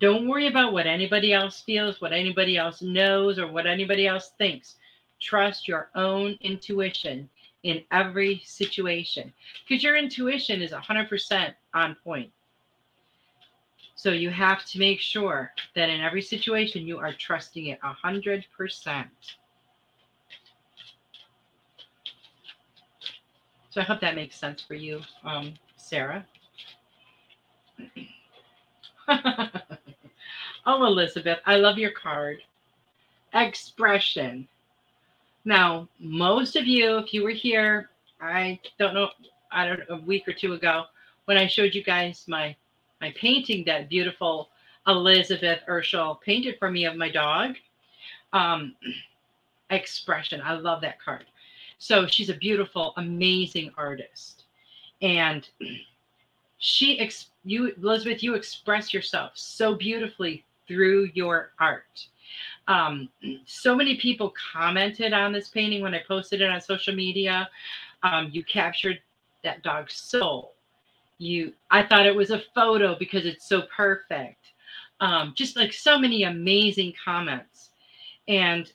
[0.00, 4.32] Don't worry about what anybody else feels, what anybody else knows, or what anybody else
[4.36, 4.76] thinks.
[5.20, 7.28] Trust your own intuition
[7.62, 9.32] in every situation
[9.66, 12.30] because your intuition is 100% on point.
[14.04, 19.06] So you have to make sure that in every situation you are trusting it 100%.
[23.70, 26.26] So I hope that makes sense for you, um, Sarah.
[29.08, 29.48] oh,
[30.66, 32.42] Elizabeth, I love your card.
[33.32, 34.46] Expression.
[35.46, 37.88] Now, most of you, if you were here,
[38.20, 39.08] I don't know,
[39.50, 40.84] I don't know, a week or two ago,
[41.24, 42.54] when I showed you guys my
[43.04, 44.48] my painting that beautiful
[44.86, 47.56] Elizabeth Urschel painted for me of my dog.
[48.32, 48.74] Um,
[49.70, 50.40] expression.
[50.42, 51.26] I love that card.
[51.76, 54.44] So she's a beautiful, amazing artist,
[55.02, 55.46] and
[56.58, 62.06] she ex- you Elizabeth, you express yourself so beautifully through your art.
[62.68, 63.10] Um,
[63.44, 67.50] so many people commented on this painting when I posted it on social media.
[68.02, 68.98] Um, you captured
[69.42, 70.53] that dog's soul.
[71.18, 74.38] You, I thought it was a photo because it's so perfect.
[75.00, 77.70] Um, just like so many amazing comments.
[78.26, 78.70] And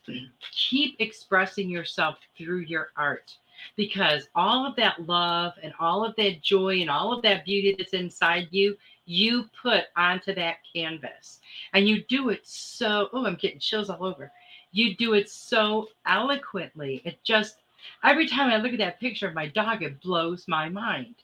[0.52, 3.36] keep expressing yourself through your art
[3.76, 7.74] because all of that love and all of that joy and all of that beauty
[7.76, 8.76] that's inside you
[9.10, 11.40] you put onto that canvas.
[11.74, 14.30] And you do it so, oh, I'm getting chills all over.
[14.70, 17.02] You do it so eloquently.
[17.04, 17.56] It just,
[18.04, 21.16] every time I look at that picture of my dog, it blows my mind.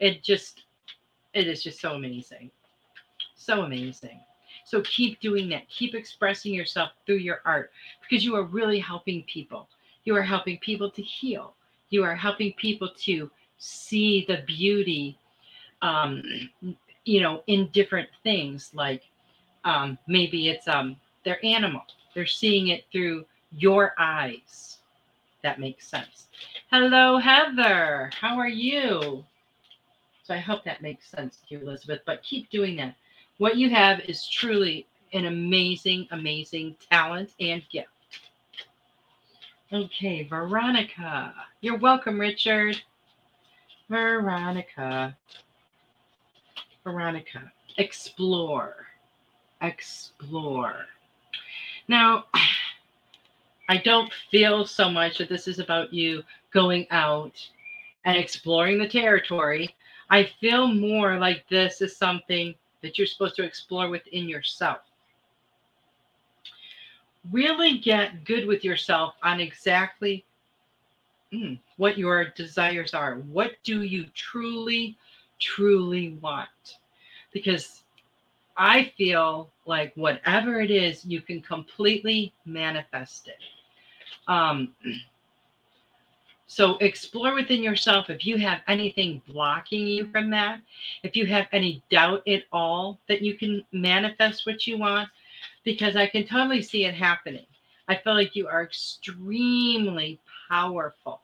[0.00, 0.64] It just,
[1.34, 2.50] it is just so amazing.
[3.36, 4.20] So amazing.
[4.64, 5.68] So keep doing that.
[5.68, 7.70] Keep expressing yourself through your art
[8.00, 9.68] because you are really helping people.
[10.04, 11.54] You are helping people to heal.
[11.90, 15.18] You are helping people to see the beauty
[15.82, 16.22] um,
[17.04, 18.70] you know, in different things.
[18.74, 19.02] Like
[19.64, 21.82] um, maybe it's um, their animal.
[22.14, 24.78] They're seeing it through your eyes.
[25.42, 26.28] That makes sense.
[26.70, 28.10] Hello, Heather.
[28.18, 29.24] How are you?
[30.24, 32.00] So I hope that makes sense to you, Elizabeth.
[32.06, 32.96] But keep doing that.
[33.38, 37.88] What you have is truly an amazing, amazing talent and gift.
[39.72, 41.34] Okay, Veronica.
[41.60, 42.80] You're welcome, Richard.
[43.88, 45.16] Veronica.
[46.84, 48.86] Veronica, explore.
[49.62, 50.86] Explore.
[51.88, 52.24] Now,
[53.68, 56.22] I don't feel so much that this is about you
[56.52, 57.32] going out
[58.04, 59.74] and exploring the territory.
[60.10, 64.78] I feel more like this is something that you're supposed to explore within yourself.
[67.32, 70.24] Really get good with yourself on exactly
[71.32, 73.16] mm, what your desires are.
[73.16, 74.96] What do you truly
[75.38, 76.78] truly want.
[77.32, 77.82] Because
[78.56, 83.38] I feel like whatever it is, you can completely manifest it.
[84.28, 84.74] Um,
[86.54, 90.60] so explore within yourself if you have anything blocking you from that,
[91.02, 95.08] if you have any doubt at all that you can manifest what you want,
[95.64, 97.46] because I can totally see it happening.
[97.88, 101.22] I feel like you are extremely powerful.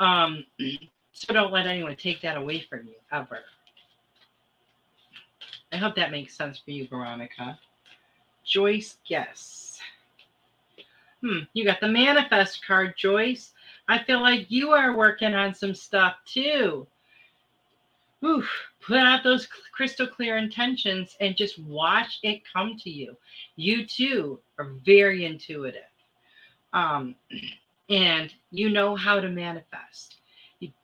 [0.00, 0.44] Um,
[1.12, 3.38] so don't let anyone take that away from you ever.
[5.72, 7.60] I hope that makes sense for you, Veronica.
[8.44, 9.78] Joyce yes.
[11.20, 13.52] Hmm, you got the manifest card, Joyce.
[13.88, 16.86] I feel like you are working on some stuff too.
[18.24, 18.48] Oof,
[18.80, 23.16] put out those crystal clear intentions and just watch it come to you.
[23.56, 25.82] You too are very intuitive.
[26.72, 27.14] Um,
[27.88, 30.16] and you know how to manifest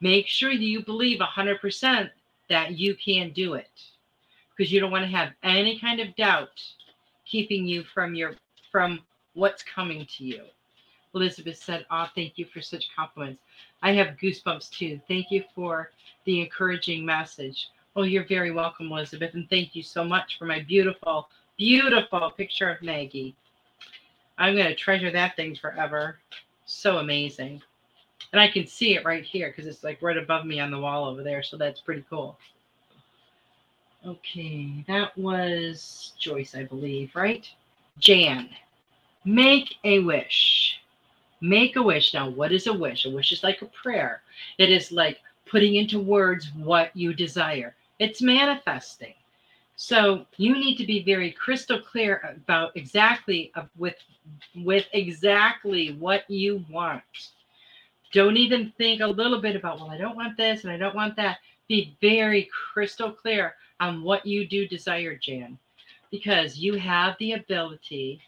[0.01, 2.11] make sure that you believe 100%
[2.49, 3.71] that you can do it
[4.51, 6.61] because you don't want to have any kind of doubt
[7.25, 8.35] keeping you from your
[8.71, 9.01] from
[9.35, 10.43] what's coming to you
[11.15, 13.43] elizabeth said oh thank you for such compliments
[13.83, 15.91] i have goosebumps too thank you for
[16.25, 20.61] the encouraging message oh you're very welcome elizabeth and thank you so much for my
[20.61, 23.35] beautiful beautiful picture of maggie
[24.39, 26.19] i'm going to treasure that thing forever
[26.65, 27.61] so amazing
[28.33, 30.79] and I can see it right here because it's like right above me on the
[30.79, 31.43] wall over there.
[31.43, 32.39] So that's pretty cool.
[34.05, 37.49] Okay, that was Joyce, I believe, right?
[37.99, 38.49] Jan,
[39.25, 40.72] make a wish.
[41.43, 42.14] Make a wish.
[42.14, 43.05] Now, what is a wish?
[43.05, 44.22] A wish is like a prayer.
[44.59, 47.76] It is like putting into words what you desire.
[47.99, 49.14] it's manifesting.
[49.76, 53.97] So you need to be very crystal clear about exactly with
[54.55, 57.03] with exactly what you want.
[58.12, 60.95] Don't even think a little bit about, well, I don't want this and I don't
[60.95, 61.38] want that.
[61.68, 65.59] Be very crystal clear on what you do desire, Jan,
[66.11, 68.20] because you have the ability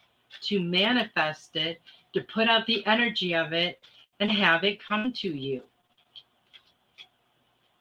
[0.42, 1.80] to manifest it,
[2.14, 3.78] to put out the energy of it,
[4.20, 5.62] and have it come to you.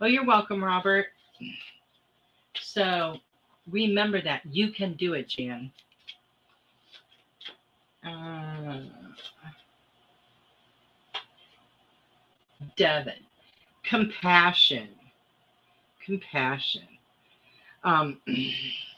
[0.02, 1.08] Oh, you're welcome, Robert.
[2.60, 3.18] So
[3.70, 5.72] remember that you can do it, Jan.
[8.06, 8.82] Uh,
[12.76, 13.14] Devin,
[13.84, 14.90] compassion,
[16.06, 16.88] compassion.
[17.84, 18.20] Um,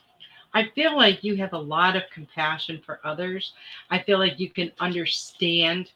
[0.56, 3.52] I feel like you have a lot of compassion for others.
[3.90, 5.92] I feel like you can understand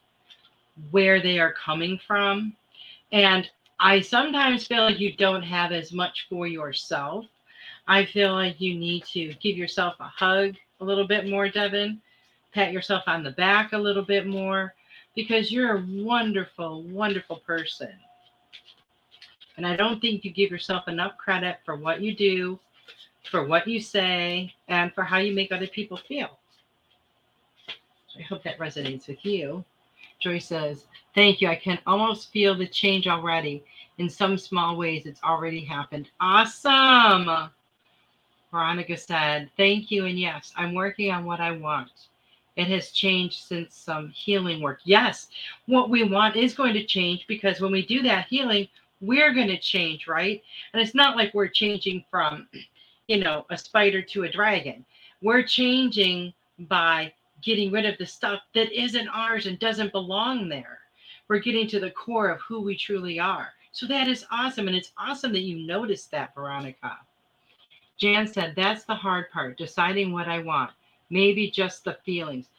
[0.91, 2.53] where they are coming from.
[3.13, 3.49] And
[3.79, 7.25] I sometimes feel like you don't have as much for yourself.
[7.87, 12.01] I feel like you need to give yourself a hug a little bit more, Devin.
[12.53, 14.73] Pat yourself on the back a little bit more
[15.15, 17.93] because you're a wonderful, wonderful person.
[19.55, 22.59] And I don't think you give yourself enough credit for what you do,
[23.29, 26.39] for what you say, and for how you make other people feel.
[28.17, 29.63] I hope that resonates with you.
[30.19, 31.47] Joy says, Thank you.
[31.47, 33.63] I can almost feel the change already.
[33.97, 36.09] In some small ways, it's already happened.
[36.19, 37.49] Awesome.
[38.51, 40.05] Veronica said, Thank you.
[40.05, 41.91] And yes, I'm working on what I want.
[42.55, 44.81] It has changed since some healing work.
[44.83, 45.29] Yes,
[45.67, 48.67] what we want is going to change because when we do that healing,
[49.01, 50.41] we're going to change, right?
[50.73, 52.49] And it's not like we're changing from,
[53.09, 54.85] you know, a spider to a dragon.
[55.21, 60.79] We're changing by getting rid of the stuff that isn't ours and doesn't belong there.
[61.27, 63.49] We're getting to the core of who we truly are.
[63.71, 64.67] So that is awesome.
[64.67, 66.99] And it's awesome that you noticed that, Veronica.
[67.97, 70.71] Jan said, That's the hard part, deciding what I want.
[71.09, 72.49] Maybe just the feelings.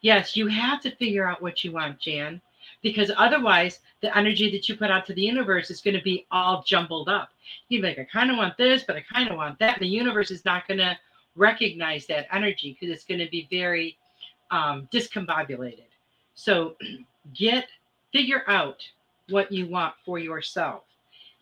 [0.00, 2.40] Yes, you have to figure out what you want, Jan,
[2.82, 6.26] because otherwise, the energy that you put out to the universe is going to be
[6.30, 7.30] all jumbled up.
[7.68, 9.74] You'd be like, I kind of want this, but I kind of want that.
[9.74, 10.96] And the universe is not going to
[11.34, 13.96] recognize that energy because it's going to be very
[14.50, 15.86] um, discombobulated.
[16.34, 16.76] So
[17.34, 17.66] get
[18.12, 18.82] figure out
[19.28, 20.84] what you want for yourself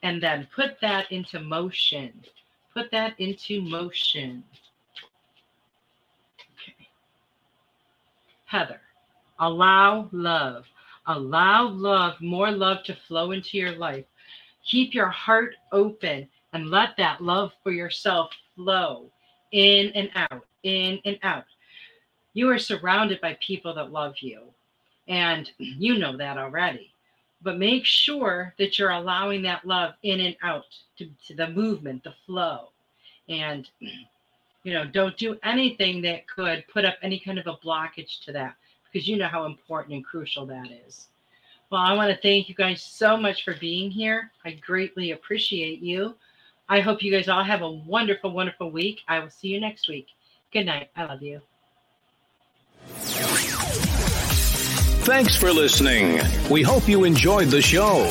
[0.03, 2.13] and then put that into motion.
[2.75, 4.45] Put that into motion.
[6.35, 6.89] Okay.
[8.45, 8.81] Heather,
[9.39, 10.67] allow love.
[11.07, 14.05] Allow love, more love to flow into your life.
[14.65, 19.11] Keep your heart open and let that love for yourself flow
[19.53, 21.45] in and out, in and out
[22.37, 24.43] you are surrounded by people that love you.
[25.09, 26.93] And you know that already.
[27.41, 30.67] But make sure that you're allowing that love in and out
[30.99, 32.69] to, to the movement, the flow.
[33.31, 33.67] And,
[34.65, 38.33] you know, don't do anything that could put up any kind of a blockage to
[38.33, 38.57] that
[38.97, 41.09] because you know how important and crucial that is.
[41.71, 44.31] Well, I want to thank you guys so much for being here.
[44.43, 46.15] I greatly appreciate you.
[46.67, 49.01] I hope you guys all have a wonderful, wonderful week.
[49.07, 50.07] I will see you next week.
[50.51, 50.89] Good night.
[50.97, 51.43] I love you.
[55.05, 56.19] Thanks for listening.
[56.51, 58.11] We hope you enjoyed the show.